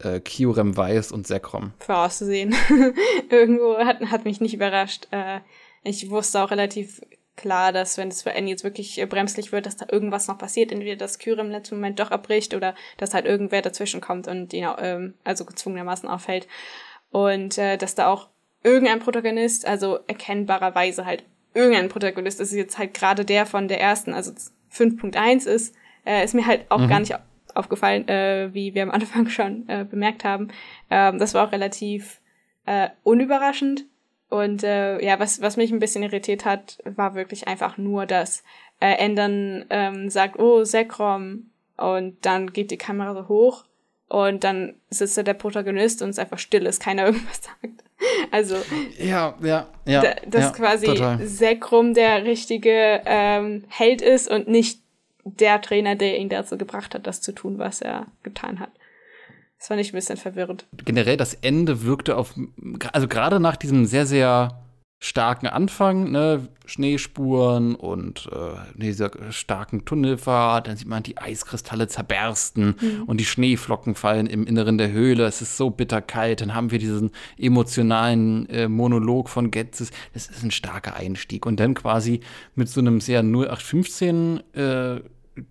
[0.00, 1.72] äh, Kyurem Weiß und Sekrom.
[1.78, 2.54] Vorauszusehen.
[3.30, 5.08] Irgendwo hat, hat mich nicht überrascht.
[5.10, 5.40] Äh,
[5.82, 7.00] ich wusste auch relativ
[7.36, 10.38] klar, dass wenn es für Annie jetzt wirklich äh, bremslich wird, dass da irgendwas noch
[10.38, 10.72] passiert.
[10.72, 14.52] Entweder dass Kyurem im letzten Moment doch abbricht oder dass halt irgendwer dazwischen kommt und
[14.52, 16.46] ihn ähm, also gezwungenermaßen aufhält.
[17.10, 18.28] Und äh, dass da auch
[18.62, 23.80] irgendein Protagonist, also erkennbarerweise halt irgendein Protagonist, das ist jetzt halt gerade der von der
[23.80, 24.32] ersten, also
[24.72, 25.74] 5.1 ist,
[26.04, 26.88] äh, ist mir halt auch mhm.
[26.88, 27.14] gar nicht
[27.54, 30.48] aufgefallen, äh, wie wir am Anfang schon äh, bemerkt haben.
[30.90, 32.20] Ähm, das war auch relativ
[32.66, 33.84] äh, unüberraschend.
[34.30, 38.42] Und äh, ja, was, was mich ein bisschen irritiert hat, war wirklich einfach nur, dass
[38.80, 43.64] äh, Endern ähm, sagt, oh, Sekrom, und dann geht die Kamera so hoch
[44.08, 47.84] und dann sitzt da der Protagonist und es einfach still ist, keiner irgendwas sagt.
[48.30, 48.56] Also
[48.98, 51.26] ja, ja, ja, da, dass ja, quasi total.
[51.26, 54.80] Sekrom der richtige ähm, Held ist und nicht
[55.24, 58.70] der Trainer, der ihn dazu gebracht hat, das zu tun, was er getan hat.
[59.58, 60.66] Das fand ich ein bisschen verwirrend.
[60.84, 62.34] Generell das Ende wirkte auf,
[62.92, 64.63] also gerade nach diesem sehr, sehr
[65.00, 72.74] starken Anfang, ne, Schneespuren und äh, dieser starken Tunnelfahrt, dann sieht man die Eiskristalle zerbersten
[72.80, 73.02] mhm.
[73.04, 75.26] und die Schneeflocken fallen im Inneren der Höhle.
[75.26, 76.40] Es ist so bitterkalt.
[76.40, 79.90] Dann haben wir diesen emotionalen äh, Monolog von Getzes.
[80.14, 81.44] Das ist ein starker Einstieg.
[81.44, 82.20] Und dann quasi
[82.54, 85.00] mit so einem sehr 0815 äh,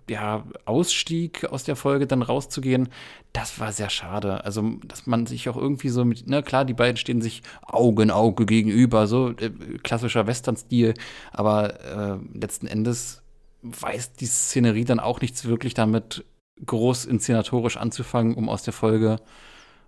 [0.09, 2.89] ja, Ausstieg aus der Folge dann rauszugehen,
[3.33, 4.43] das war sehr schade.
[4.45, 7.41] Also, dass man sich auch irgendwie so mit, na ne, klar, die beiden stehen sich
[7.61, 9.49] Auge in Auge gegenüber, so äh,
[9.83, 10.93] klassischer Western-Stil,
[11.31, 13.21] aber äh, letzten Endes
[13.61, 16.25] weiß die Szenerie dann auch nichts wirklich damit
[16.65, 19.17] groß inszenatorisch anzufangen, um aus der Folge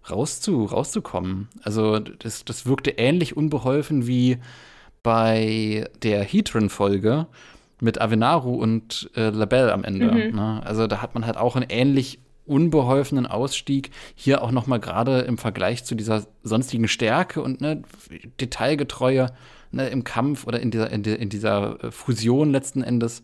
[0.10, 1.50] rauszu, rauszukommen.
[1.62, 4.38] Also das, das wirkte ähnlich unbeholfen wie
[5.04, 7.28] bei der Heatran-Folge
[7.82, 10.12] mit Avenaru und äh, Labelle am Ende.
[10.12, 10.36] Mhm.
[10.36, 10.62] Ne?
[10.64, 13.92] Also da hat man halt auch einen ähnlich unbeholfenen Ausstieg.
[14.16, 17.82] Hier auch noch mal gerade im Vergleich zu dieser sonstigen Stärke und ne,
[18.40, 19.32] Detailgetreue
[19.72, 23.24] ne, im Kampf oder in dieser, in, in dieser äh, Fusion letzten Endes.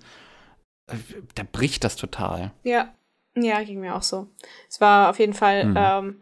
[0.88, 0.96] Äh,
[1.36, 2.52] da bricht das total.
[2.64, 2.90] Ja,
[3.36, 4.28] ja, ging mir auch so.
[4.70, 5.78] Es war auf jeden Fall, mhm.
[5.78, 6.22] ähm,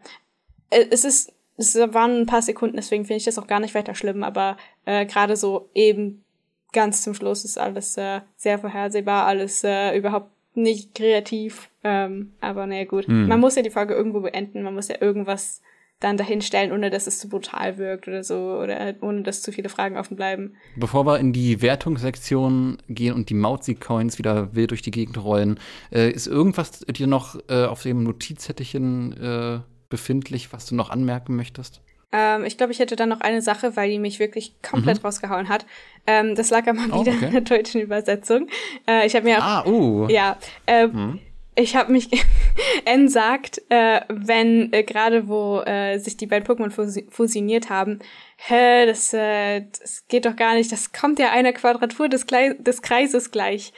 [0.70, 3.74] äh, es ist, es waren ein paar Sekunden, deswegen finde ich das auch gar nicht
[3.74, 6.24] weiter schlimm, aber äh, gerade so eben
[6.72, 11.70] ganz zum Schluss ist alles äh, sehr vorhersehbar, alles äh, überhaupt nicht kreativ.
[11.84, 13.08] Ähm, aber naja, gut.
[13.08, 13.28] Mhm.
[13.28, 15.62] Man muss ja die Folge irgendwo beenden, man muss ja irgendwas
[16.00, 19.68] dann dahinstellen, ohne dass es zu brutal wirkt oder so, oder ohne dass zu viele
[19.68, 20.54] Fragen offen bleiben.
[20.76, 25.60] Bevor wir in die Wertungssektion gehen und die Mauzi-Coins wieder wild durch die Gegend rollen,
[25.92, 29.60] äh, ist irgendwas dir noch äh, auf dem Notizzettelchen äh,
[29.90, 31.82] befindlich, was du noch anmerken möchtest?
[32.12, 35.06] Ähm, ich glaube, ich hätte dann noch eine Sache, weil die mich wirklich komplett mhm.
[35.06, 35.66] rausgehauen hat.
[36.06, 37.26] Ähm, das lag aber oh, wieder okay.
[37.26, 38.48] in der deutschen Übersetzung.
[38.88, 40.08] Äh, ich habe mir Ah, uh.
[40.08, 40.36] Ja.
[40.66, 41.20] Äh, mhm
[41.60, 42.08] ich habe mich
[42.84, 47.98] N sagt, äh, wenn äh, gerade wo äh, sich die beiden Pokémon fus fusioniert haben,
[48.36, 52.54] hä, das, äh, das geht doch gar nicht, das kommt ja einer Quadratur des, Klei
[52.58, 53.72] des Kreises gleich.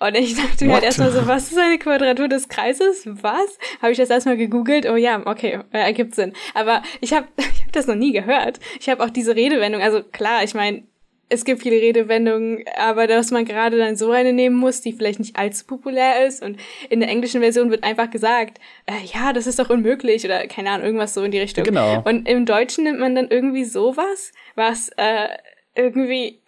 [0.00, 3.02] Und ich dachte mir halt erstmal so, was ist eine Quadratur des Kreises?
[3.04, 3.58] Was?
[3.82, 4.86] Habe ich das erstmal gegoogelt?
[4.86, 6.32] Oh ja, okay, äh, ergibt Sinn.
[6.54, 8.60] Aber ich habe ich hab das noch nie gehört.
[8.80, 10.84] Ich habe auch diese Redewendung, also klar, ich meine,
[11.30, 15.20] es gibt viele Redewendungen, aber dass man gerade dann so eine nehmen muss, die vielleicht
[15.20, 19.46] nicht allzu populär ist und in der englischen Version wird einfach gesagt, äh, ja, das
[19.46, 21.64] ist doch unmöglich oder keine Ahnung, irgendwas so in die Richtung.
[21.64, 22.02] Genau.
[22.04, 25.28] Und im Deutschen nimmt man dann irgendwie sowas, was äh,
[25.74, 26.40] irgendwie,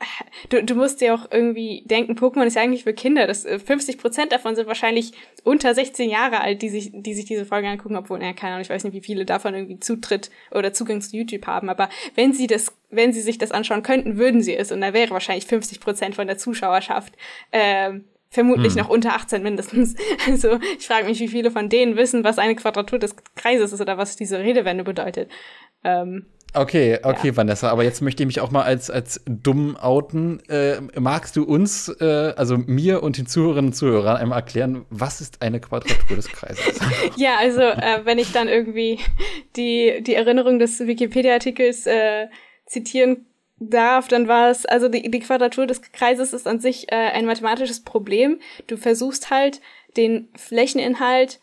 [0.48, 3.26] du, du musst dir auch irgendwie denken, Pokémon ist ja eigentlich für Kinder.
[3.26, 5.12] Das, 50 äh, Prozent davon sind wahrscheinlich
[5.44, 8.62] unter 16 Jahre alt, die sich, die sich diese Folge angucken, obwohl, naja, keine Ahnung,
[8.62, 11.68] ich weiß nicht, wie viele davon irgendwie Zutritt oder Zugang zu YouTube haben.
[11.68, 14.72] Aber wenn sie das, wenn sie sich das anschauen könnten, würden sie es.
[14.72, 17.14] Und da wäre wahrscheinlich 50 Prozent von der Zuschauerschaft,
[17.52, 18.82] ähm, vermutlich hm.
[18.82, 19.94] noch unter 18 mindestens.
[20.26, 23.80] Also ich frage mich, wie viele von denen wissen, was eine Quadratur des Kreises ist
[23.80, 25.30] oder was diese Redewende bedeutet.
[25.84, 27.36] Ähm, Okay, okay, ja.
[27.36, 30.40] Vanessa, aber jetzt möchte ich mich auch mal als, als dumm outen.
[30.48, 35.20] Äh, magst du uns, äh, also mir und den Zuhörerinnen und Zuhörern einmal erklären, was
[35.22, 36.78] ist eine Quadratur des Kreises?
[37.16, 38.98] ja, also äh, wenn ich dann irgendwie
[39.56, 42.28] die, die Erinnerung des Wikipedia-Artikels äh,
[42.66, 43.26] zitieren
[43.58, 47.24] darf, dann war es, also die, die Quadratur des Kreises ist an sich äh, ein
[47.24, 48.40] mathematisches Problem.
[48.66, 49.60] Du versuchst halt
[49.96, 51.40] den Flächeninhalt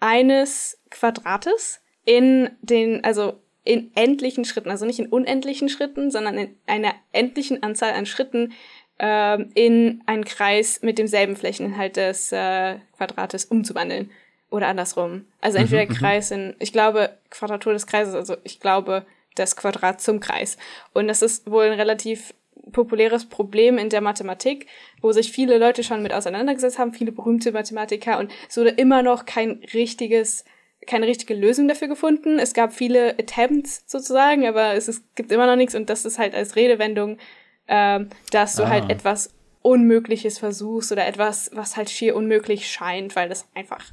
[0.00, 3.40] eines Quadrates in den, also
[3.70, 8.52] in endlichen Schritten, also nicht in unendlichen Schritten, sondern in einer endlichen Anzahl an Schritten
[8.98, 14.10] äh, in einen Kreis mit demselben Flächeninhalt des äh, Quadrates umzuwandeln.
[14.50, 15.26] Oder andersrum.
[15.40, 19.06] Also mhm, entweder mhm, Kreis in, ich glaube, Quadratur des Kreises, also ich glaube,
[19.36, 20.56] das Quadrat zum Kreis.
[20.92, 22.34] Und das ist wohl ein relativ
[22.72, 24.66] populäres Problem in der Mathematik,
[25.00, 29.04] wo sich viele Leute schon mit auseinandergesetzt haben, viele berühmte Mathematiker und es wurde immer
[29.04, 30.44] noch kein richtiges
[30.86, 32.38] keine richtige Lösung dafür gefunden.
[32.38, 36.18] Es gab viele Attempts sozusagen, aber es ist, gibt immer noch nichts und das ist
[36.18, 37.18] halt als Redewendung,
[37.66, 38.00] äh,
[38.30, 38.88] dass du halt ah.
[38.88, 43.84] halt etwas Unmögliches versuchst oder etwas, was halt schier unmöglich scheint, weil das einfach,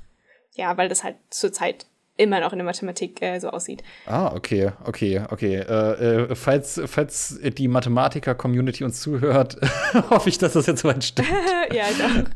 [0.54, 1.86] ja, weil das halt zurzeit
[2.18, 3.84] immer noch in der Mathematik äh, so aussieht.
[4.06, 5.56] Ah, okay, okay, okay.
[5.56, 9.58] Äh, äh, falls, falls die Mathematiker-Community uns zuhört,
[10.10, 11.30] hoffe ich, dass das jetzt weit stimmt.
[11.74, 12.30] ja, ich auch.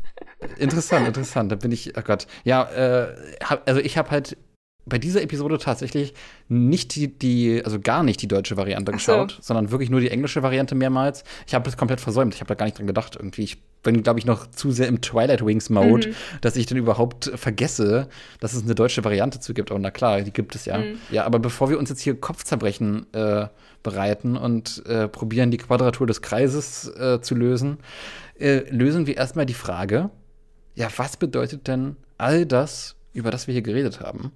[0.58, 1.52] Interessant, interessant.
[1.52, 2.26] Da bin ich, oh Gott.
[2.44, 4.36] Ja, äh, hab, also ich habe halt
[4.84, 6.12] bei dieser Episode tatsächlich
[6.48, 9.42] nicht die, die, also gar nicht die deutsche Variante geschaut, so.
[9.42, 11.22] sondern wirklich nur die englische Variante mehrmals.
[11.46, 12.34] Ich habe das komplett versäumt.
[12.34, 13.42] Ich habe da gar nicht dran gedacht irgendwie.
[13.42, 16.14] Ich bin, glaube ich, noch zu sehr im Twilight Wings Mode, mhm.
[16.40, 18.08] dass ich dann überhaupt vergesse,
[18.40, 19.70] dass es eine deutsche Variante zu gibt.
[19.70, 20.78] Aber na klar, die gibt es ja.
[20.78, 20.98] Mhm.
[21.10, 23.46] Ja, aber bevor wir uns jetzt hier Kopfzerbrechen äh,
[23.82, 27.78] bereiten und äh, probieren, die Quadratur des Kreises äh, zu lösen,
[28.38, 30.10] äh, lösen wir erstmal die Frage:
[30.74, 34.32] Ja, was bedeutet denn all das, über das wir hier geredet haben?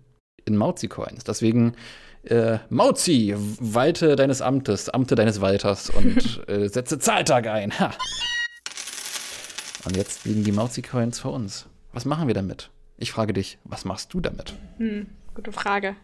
[0.46, 1.24] in Mauzi-Coins.
[1.24, 1.74] Deswegen
[2.24, 7.78] äh, Mauzi, walte deines Amtes, Amte deines Walters und äh, setze Zahltag ein.
[7.78, 7.92] Ha.
[9.84, 11.68] Und jetzt liegen die Mauzi-Coins vor uns.
[11.92, 12.70] Was machen wir damit?
[12.96, 14.54] Ich frage dich, was machst du damit?
[14.78, 15.96] Hm, gute Frage.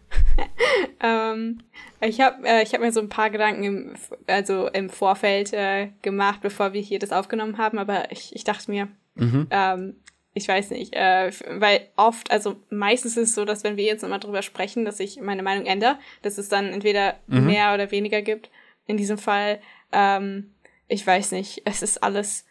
[1.01, 1.59] ähm,
[2.01, 3.95] ich habe äh, hab mir so ein paar Gedanken im,
[4.27, 8.71] also im Vorfeld äh, gemacht, bevor wir hier das aufgenommen haben, aber ich, ich dachte
[8.71, 9.47] mir, mhm.
[9.51, 9.97] ähm,
[10.35, 14.03] ich weiß nicht, äh, weil oft, also meistens ist es so, dass wenn wir jetzt
[14.03, 17.47] nochmal drüber sprechen, dass ich meine Meinung ändere, dass es dann entweder mhm.
[17.47, 18.51] mehr oder weniger gibt.
[18.87, 19.61] In diesem Fall,
[19.93, 20.55] ähm,
[20.89, 22.47] ich weiß nicht, es ist alles.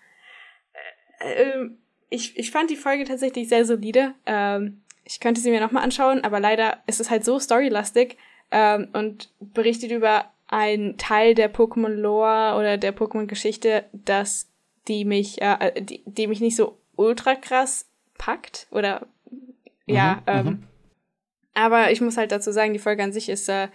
[1.19, 1.69] Äh, äh,
[2.09, 4.13] ich, ich fand die Folge tatsächlich sehr solide.
[4.25, 8.17] Ähm, ich könnte sie mir nochmal anschauen, aber leider ist es halt so storylastig,
[8.51, 14.51] ähm, und berichtet über einen Teil der Pokémon-Lore oder der Pokémon-Geschichte, dass
[14.87, 17.85] die mich, äh, die, die mich nicht so ultra krass
[18.17, 19.07] packt oder
[19.85, 20.63] ja, mhm, ähm, mhm.
[21.53, 23.67] aber ich muss halt dazu sagen, die Folge an sich ist äh,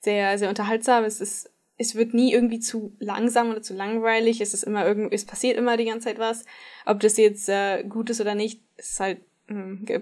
[0.00, 1.04] sehr, sehr unterhaltsam.
[1.04, 4.40] Es ist, es wird nie irgendwie zu langsam oder zu langweilig.
[4.40, 6.44] Es ist immer irgendwie, es passiert immer die ganze Zeit was.
[6.86, 10.00] Ob das jetzt äh, gut ist oder nicht, ist halt mh,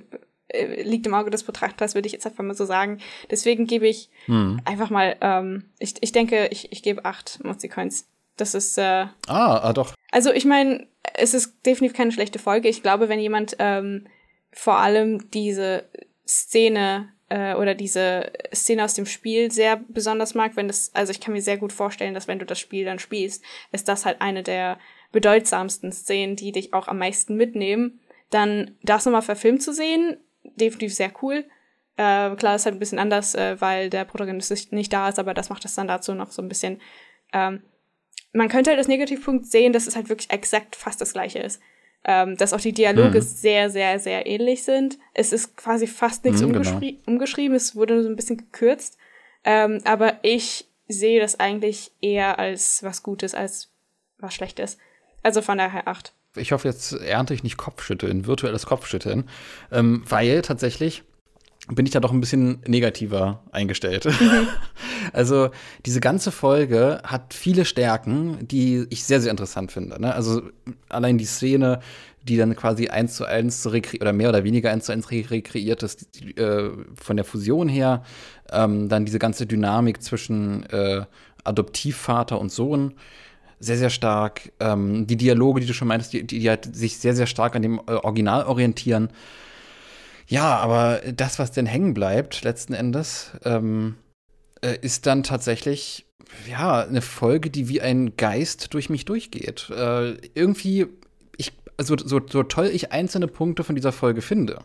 [0.48, 2.98] äh, liegt im Auge des Betrachters, würde ich jetzt einfach mal so sagen.
[3.30, 4.60] Deswegen gebe ich hm.
[4.64, 8.08] einfach mal, ähm, ich, ich denke, ich, ich gebe acht Mozi Coins.
[8.36, 8.78] Das ist.
[8.78, 9.94] Äh, ah, ah, doch.
[10.10, 12.68] Also ich meine, es ist definitiv keine schlechte Folge.
[12.68, 14.06] Ich glaube, wenn jemand ähm,
[14.52, 15.84] vor allem diese
[16.26, 21.20] Szene äh, oder diese Szene aus dem Spiel sehr besonders mag, wenn das, also ich
[21.20, 24.20] kann mir sehr gut vorstellen, dass wenn du das Spiel dann spielst, ist das halt
[24.20, 24.78] eine der
[25.12, 28.00] bedeutsamsten Szenen, die dich auch am meisten mitnehmen.
[28.30, 31.44] Dann das nochmal verfilmt zu sehen, definitiv sehr cool.
[31.96, 35.34] Äh, klar, ist halt ein bisschen anders, äh, weil der Protagonist nicht da ist, aber
[35.34, 36.80] das macht es dann dazu noch so ein bisschen.
[37.32, 37.62] Ähm,
[38.32, 41.60] man könnte halt als Negativpunkt sehen, dass es halt wirklich exakt fast das gleiche ist.
[42.04, 43.24] Ähm, dass auch die Dialoge mhm.
[43.24, 44.98] sehr, sehr, sehr ähnlich sind.
[45.14, 46.80] Es ist quasi fast nichts mhm, genau.
[47.06, 48.98] umgeschrieben, es wurde nur so ein bisschen gekürzt.
[49.44, 53.72] Ähm, aber ich sehe das eigentlich eher als was Gutes, als
[54.18, 54.78] was Schlechtes.
[55.22, 59.28] Also von daher acht ich hoffe, jetzt ernte ich nicht Kopfschütteln, virtuelles Kopfschütteln,
[59.72, 61.02] ähm, weil tatsächlich
[61.74, 64.06] bin ich da doch ein bisschen negativer eingestellt.
[64.06, 64.48] Mhm.
[65.12, 65.50] also
[65.86, 70.00] diese ganze Folge hat viele Stärken, die ich sehr, sehr interessant finde.
[70.00, 70.14] Ne?
[70.14, 70.42] Also
[70.88, 71.80] allein die Szene,
[72.22, 76.20] die dann quasi eins zu eins oder mehr oder weniger eins zu eins rekreiert ist,
[76.20, 78.02] die, äh, von der Fusion her.
[78.50, 81.04] Ähm, dann diese ganze Dynamik zwischen äh,
[81.44, 82.94] Adoptivvater und Sohn
[83.60, 84.52] sehr, sehr stark.
[84.60, 87.62] Ähm, die Dialoge, die du schon meintest, die, die halt sich sehr, sehr stark an
[87.62, 89.10] dem äh, Original orientieren.
[90.28, 93.96] Ja, aber das, was denn hängen bleibt, letzten Endes, ähm,
[94.60, 96.06] äh, ist dann tatsächlich,
[96.48, 99.70] ja, eine Folge, die wie ein Geist durch mich durchgeht.
[99.70, 100.86] Äh, irgendwie,
[101.36, 104.58] ich, also, so, so toll ich einzelne Punkte von dieser Folge finde,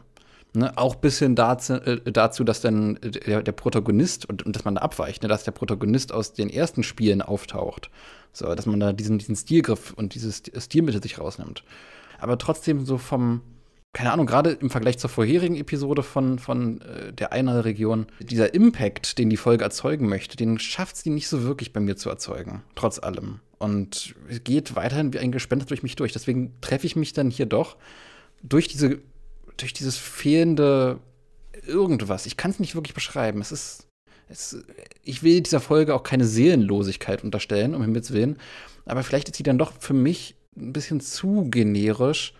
[0.55, 4.65] Ne, auch bis hin dazu, äh, dazu dass dann der, der Protagonist und, und, dass
[4.65, 7.89] man da abweicht, ne, dass der Protagonist aus den ersten Spielen auftaucht.
[8.33, 11.63] So, dass man da diesen, diesen Stilgriff und dieses Stilmittel sich rausnimmt.
[12.19, 13.41] Aber trotzdem so vom,
[13.93, 19.19] keine Ahnung, gerade im Vergleich zur vorherigen Episode von, von äh, der Einheilregion, dieser Impact,
[19.19, 22.63] den die Folge erzeugen möchte, den schafft sie nicht so wirklich bei mir zu erzeugen,
[22.75, 23.39] trotz allem.
[23.59, 26.11] Und es geht weiterhin wie ein Gespenst durch mich durch.
[26.11, 27.77] Deswegen treffe ich mich dann hier doch
[28.41, 28.99] durch diese
[29.57, 30.99] durch dieses fehlende
[31.65, 32.25] irgendwas.
[32.25, 33.41] Ich kann es nicht wirklich beschreiben.
[33.41, 33.87] Es ist,
[34.27, 34.63] es,
[35.03, 38.37] ich will dieser Folge auch keine Seelenlosigkeit unterstellen, um Himmels Willen.
[38.85, 42.33] Aber vielleicht ist sie dann doch für mich ein bisschen zu generisch.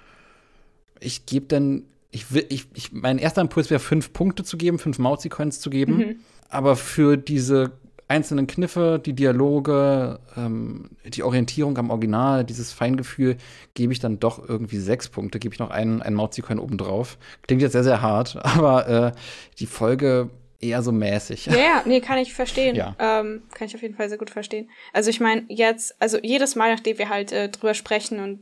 [1.04, 4.80] Ich gebe dann, ich will, ich, ich, mein erster Impuls wäre, fünf Punkte zu geben,
[4.80, 5.98] fünf Mauzi-Coins zu geben.
[5.98, 6.16] Mhm.
[6.50, 7.72] Aber für diese
[8.08, 13.38] einzelnen Kniffe, die Dialoge, ähm, die Orientierung am Original, dieses Feingefühl,
[13.74, 17.18] gebe ich dann doch irgendwie sechs Punkte, gebe ich noch einen, einen Mauzi-Coin obendrauf.
[17.48, 19.12] Klingt jetzt sehr, sehr hart, aber äh,
[19.60, 20.30] die Folge
[20.60, 21.48] eher so mäßig.
[21.48, 22.76] Ja, ja, nee, kann ich verstehen.
[22.76, 22.96] Ja.
[23.00, 24.70] Ähm, kann ich auf jeden Fall sehr gut verstehen.
[24.94, 28.40] Also ich meine, jetzt, also jedes Mal, nachdem wir halt äh, drüber sprechen und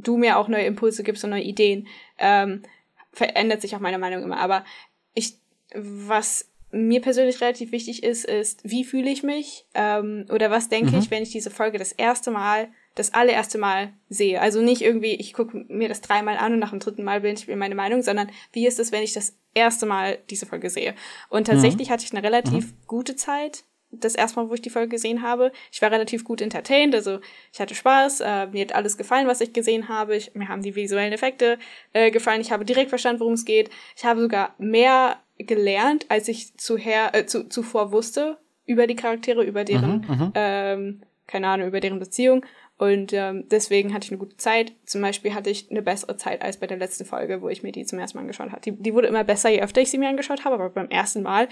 [0.00, 1.86] du mir auch neue Impulse gibst und neue Ideen,
[2.18, 2.62] ähm,
[3.12, 4.38] verändert sich auch meine Meinung immer.
[4.38, 4.64] Aber
[5.14, 5.38] ich,
[5.74, 10.92] was mir persönlich relativ wichtig ist, ist, wie fühle ich mich ähm, oder was denke
[10.92, 10.98] mhm.
[10.98, 14.40] ich, wenn ich diese Folge das erste Mal, das allererste Mal sehe.
[14.40, 17.34] Also nicht irgendwie, ich gucke mir das dreimal an und nach dem dritten Mal bin
[17.34, 20.68] ich mir meine Meinung, sondern wie ist es, wenn ich das erste Mal diese Folge
[20.68, 20.94] sehe.
[21.28, 21.92] Und tatsächlich mhm.
[21.92, 22.76] hatte ich eine relativ mhm.
[22.86, 23.64] gute Zeit.
[24.00, 25.52] Das erste Mal, wo ich die Folge gesehen habe.
[25.72, 27.20] Ich war relativ gut entertained, also
[27.52, 30.16] ich hatte Spaß, äh, mir hat alles gefallen, was ich gesehen habe.
[30.16, 31.58] Ich, mir haben die visuellen Effekte
[31.92, 33.70] äh, gefallen, ich habe direkt verstanden, worum es geht.
[33.96, 39.44] Ich habe sogar mehr gelernt, als ich zuher, äh, zu, zuvor wusste über die Charaktere,
[39.44, 42.44] über deren, mhm, mhm, ähm, keine Ahnung, über deren Beziehung.
[42.76, 44.72] Und ähm, deswegen hatte ich eine gute Zeit.
[44.84, 47.70] Zum Beispiel hatte ich eine bessere Zeit als bei der letzten Folge, wo ich mir
[47.70, 48.60] die zum ersten Mal angeschaut habe.
[48.62, 51.22] Die, die wurde immer besser, je öfter ich sie mir angeschaut habe, aber beim ersten
[51.22, 51.48] Mal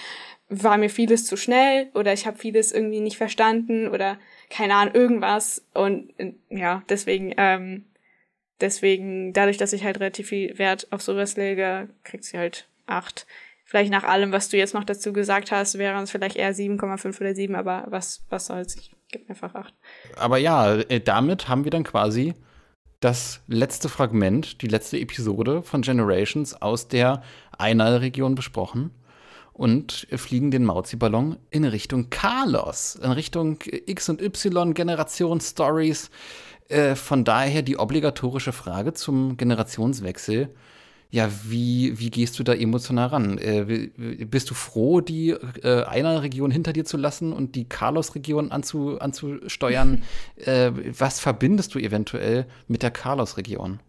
[0.48, 4.18] war mir vieles zu schnell oder ich habe vieles irgendwie nicht verstanden oder
[4.50, 5.64] keine Ahnung, irgendwas.
[5.74, 7.84] Und äh, ja, deswegen, ähm,
[8.60, 13.26] deswegen, dadurch, dass ich halt relativ viel Wert auf sowas lege, kriegt sie halt acht
[13.64, 17.18] vielleicht nach allem, was du jetzt noch dazu gesagt hast, wären es vielleicht eher 7,5
[17.22, 18.76] oder 7, aber was, was soll's?
[18.76, 19.72] Ich gebe einfach 8.
[20.16, 22.34] Aber ja, äh, damit haben wir dann quasi
[22.98, 27.22] das letzte Fragment, die letzte Episode von Generations aus der
[27.58, 28.90] Einal-Region besprochen
[29.52, 36.10] und fliegen den Mauzi-Ballon in Richtung Carlos, in Richtung X- und Y-Generation-Stories.
[36.68, 40.54] Äh, von daher die obligatorische Frage zum Generationswechsel.
[41.12, 43.36] Ja, wie, wie gehst du da emotional ran?
[43.36, 43.90] Äh,
[44.24, 48.98] bist du froh, die äh, einer Region hinter dir zu lassen und die Carlos-Region anzu,
[48.98, 50.04] anzusteuern?
[50.36, 53.80] äh, was verbindest du eventuell mit der Carlos-Region?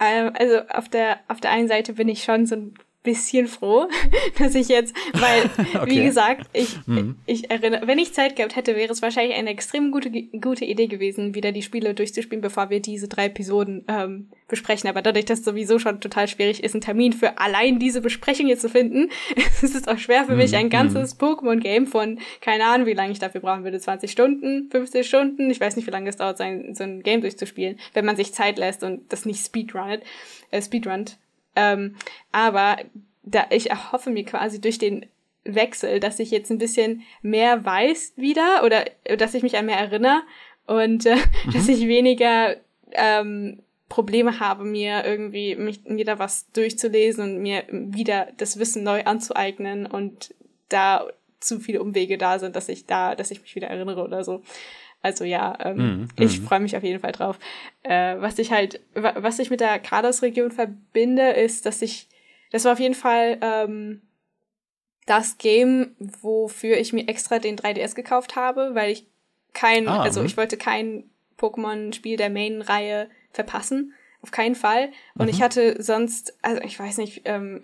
[0.00, 3.88] Ähm, also auf der, auf der einen Seite bin ich schon so ein bisschen froh,
[4.38, 5.90] dass ich jetzt, weil, okay.
[5.90, 7.16] wie gesagt, ich, mhm.
[7.26, 10.86] ich erinnere, wenn ich Zeit gehabt hätte, wäre es wahrscheinlich eine extrem gute, gute Idee
[10.86, 14.90] gewesen, wieder die Spiele durchzuspielen, bevor wir diese drei Episoden ähm, besprechen.
[14.90, 18.46] Aber dadurch, dass es sowieso schon total schwierig ist, einen Termin für allein diese Besprechung
[18.46, 19.08] hier zu finden,
[19.62, 20.38] ist es auch schwer für mhm.
[20.38, 21.24] mich, ein ganzes mhm.
[21.24, 25.60] Pokémon-Game von, keine Ahnung, wie lange ich dafür brauchen würde, 20 Stunden, 50 Stunden, ich
[25.60, 28.34] weiß nicht, wie lange es dauert, so ein, so ein Game durchzuspielen, wenn man sich
[28.34, 30.02] Zeit lässt und das nicht speedrunnet,
[30.50, 31.16] äh, speedrunnt.
[31.60, 31.96] Ähm,
[32.32, 32.76] aber
[33.22, 35.06] da ich erhoffe mir quasi durch den
[35.44, 38.84] Wechsel, dass ich jetzt ein bisschen mehr weiß wieder oder
[39.16, 40.22] dass ich mich an mehr erinnere
[40.66, 41.52] und äh, mhm.
[41.52, 42.56] dass ich weniger
[42.92, 49.02] ähm, Probleme habe, mir irgendwie mich wieder was durchzulesen und mir wieder das Wissen neu
[49.04, 50.34] anzueignen und
[50.68, 51.06] da
[51.40, 54.42] zu viele Umwege da sind, dass ich da, dass ich mich wieder erinnere oder so.
[55.02, 56.44] Also ja, ähm, mm, ich mm.
[56.44, 57.38] freue mich auf jeden Fall drauf.
[57.82, 62.08] Äh, was ich halt, was ich mit der Kados-Region verbinde, ist, dass ich,
[62.52, 64.02] das war auf jeden Fall ähm,
[65.06, 69.06] das Game, wofür ich mir extra den 3DS gekauft habe, weil ich
[69.54, 70.26] kein, ah, also mhm.
[70.26, 73.94] ich wollte kein Pokémon-Spiel der Main-Reihe verpassen.
[74.22, 74.90] Auf keinen Fall.
[75.14, 75.30] Und mhm.
[75.30, 77.62] ich hatte sonst, also ich weiß nicht, ähm,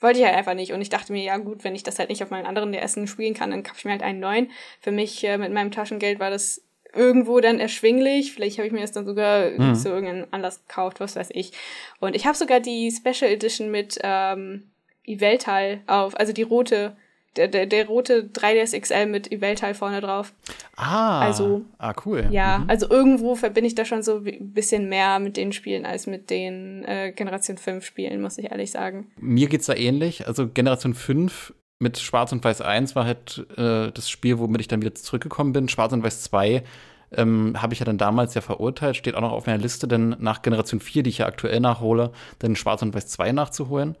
[0.00, 0.72] wollte ich halt einfach nicht.
[0.72, 3.06] Und ich dachte mir, ja gut, wenn ich das halt nicht auf meinen anderen DSen
[3.06, 4.50] spielen kann, dann kaufe ich mir halt einen neuen.
[4.80, 6.62] Für mich äh, mit meinem Taschengeld war das
[6.94, 8.32] irgendwo dann erschwinglich.
[8.32, 9.74] Vielleicht habe ich mir das dann sogar mhm.
[9.74, 11.52] zu irgendeinem Anlass gekauft, was weiß ich.
[12.00, 14.70] Und ich habe sogar die Special Edition mit ähm,
[15.06, 16.96] Iveltal auf, also die rote
[17.38, 20.32] der, der, der rote 3DS XL mit Eveltal vorne drauf.
[20.76, 22.26] Ah, also, ah cool.
[22.30, 22.70] Ja, mhm.
[22.70, 26.30] also irgendwo verbinde ich da schon so ein bisschen mehr mit den Spielen als mit
[26.30, 29.06] den äh, Generation 5 Spielen, muss ich ehrlich sagen.
[29.16, 30.26] Mir geht's da ähnlich.
[30.26, 34.68] Also Generation 5 mit Schwarz und Weiß 1 war halt äh, das Spiel, womit ich
[34.68, 35.68] dann wieder zurückgekommen bin.
[35.68, 36.64] Schwarz und Weiß 2
[37.12, 40.16] ähm, habe ich ja dann damals ja verurteilt, steht auch noch auf meiner Liste, denn
[40.18, 43.96] nach Generation 4, die ich ja aktuell nachhole, dann Schwarz und Weiß 2 nachzuholen.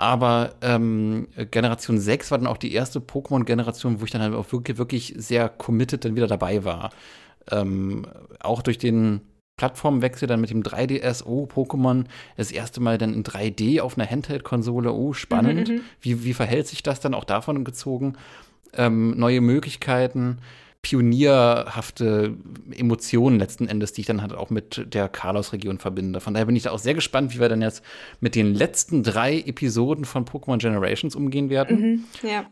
[0.00, 4.50] Aber ähm, Generation 6 war dann auch die erste Pokémon-Generation, wo ich dann halt auch
[4.50, 6.88] wirklich, wirklich sehr committed dann wieder dabei war.
[7.50, 8.06] Ähm,
[8.40, 9.20] auch durch den
[9.58, 12.06] Plattformwechsel dann mit dem 3DS, oh, Pokémon,
[12.38, 15.68] das erste Mal dann in 3D auf einer Handheld-Konsole, oh, spannend.
[15.68, 18.14] Mhm, mhm, wie, wie verhält sich das dann auch davon gezogen?
[18.72, 20.38] Ähm, neue Möglichkeiten
[20.82, 22.36] pionierhafte
[22.74, 26.20] Emotionen letzten Endes, die ich dann halt auch mit der Carlos-Region verbinde.
[26.20, 27.84] Von daher bin ich da auch sehr gespannt, wie wir dann jetzt
[28.20, 31.80] mit den letzten drei Episoden von Pokémon Generations umgehen werden.
[31.80, 32.46] Mhm, ja.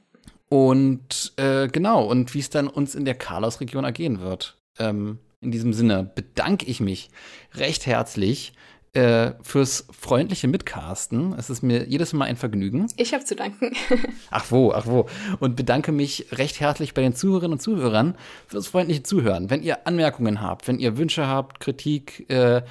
[0.51, 4.59] Und äh, genau, und wie es dann uns in der Carlos-Region ergehen wird.
[4.79, 7.11] Ähm, in diesem Sinne bedanke ich mich
[7.55, 8.53] recht herzlich
[8.95, 11.35] äh, fürs freundliche Mitcasten.
[11.39, 12.87] Es ist mir jedes Mal ein Vergnügen.
[12.97, 13.73] Ich habe zu danken.
[14.31, 15.07] ach wo, ach wo.
[15.41, 18.17] Und bedanke mich recht herzlich bei den Zuhörerinnen und Zuhörern
[18.47, 19.51] fürs freundliche Zuhören.
[19.51, 22.63] Wenn ihr Anmerkungen habt, wenn ihr Wünsche habt, Kritik, äh,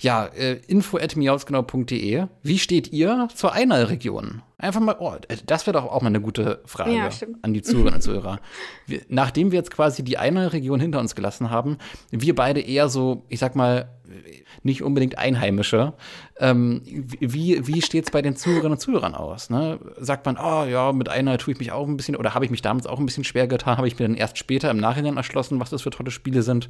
[0.00, 2.26] ja, äh, info at miausgenau.de.
[2.42, 4.42] Wie steht ihr zur Einheilregion?
[4.58, 5.14] Einfach mal, oh,
[5.46, 7.10] das wäre doch auch mal eine gute Frage ja,
[7.42, 8.40] an die Zuhörerinnen und Zuhörer.
[8.86, 11.78] Wir, nachdem wir jetzt quasi die Einheilregion hinter uns gelassen haben,
[12.10, 13.88] wir beide eher so, ich sag mal,
[14.62, 15.92] nicht unbedingt Einheimische.
[16.38, 19.50] Ähm, wie wie steht es bei den Zuhörerinnen und Zuhörern aus?
[19.50, 19.78] Ne?
[19.98, 22.50] Sagt man, oh ja, mit einer tue ich mich auch ein bisschen, oder habe ich
[22.50, 25.16] mich damals auch ein bisschen schwer getan, habe ich mir dann erst später im Nachhinein
[25.16, 26.68] erschlossen, was das für tolle Spiele sind.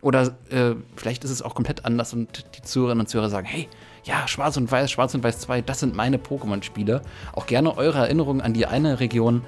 [0.00, 3.68] Oder äh, vielleicht ist es auch komplett anders und die Zuhörerinnen und Zuhörer sagen, hey,
[4.04, 7.02] ja, Schwarz und Weiß, Schwarz und Weiß 2, das sind meine Pokémon-Spiele.
[7.32, 9.42] Auch gerne eure Erinnerungen an die eine Region.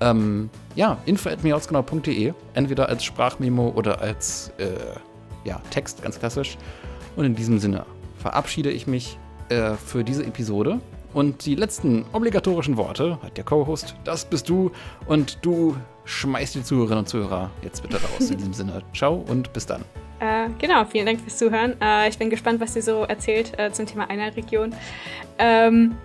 [0.00, 4.66] Ähm, ja, info.miausgenau.de, entweder als Sprachmemo oder als äh,
[5.44, 6.56] ja, Text, ganz klassisch.
[7.16, 7.86] Und in diesem Sinne
[8.18, 9.18] verabschiede ich mich
[9.48, 10.80] äh, für diese Episode.
[11.12, 14.70] Und die letzten obligatorischen Worte hat der Co-Host, das bist du.
[15.06, 18.30] Und du schmeißt die Zuhörerinnen und Zuhörer jetzt bitte raus.
[18.30, 19.84] In diesem Sinne, ciao und bis dann.
[20.20, 21.74] Äh, genau, vielen Dank fürs Zuhören.
[21.80, 24.74] Äh, ich bin gespannt, was ihr so erzählt äh, zum Thema einer Region.
[25.38, 25.96] Ähm,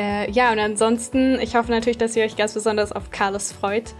[0.00, 3.94] äh, ja, und ansonsten, ich hoffe natürlich, dass ihr euch ganz besonders auf Carlos freut.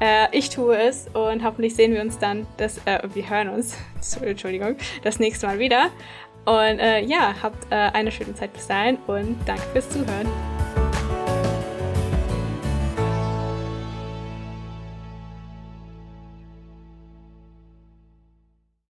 [0.00, 3.76] Äh, ich tue es und hoffentlich sehen wir uns dann, das, äh, wir hören uns,
[4.22, 5.90] Entschuldigung, das nächste Mal wieder.
[6.46, 10.26] Und äh, ja, habt äh, eine schöne Zeit bis dahin und danke fürs Zuhören.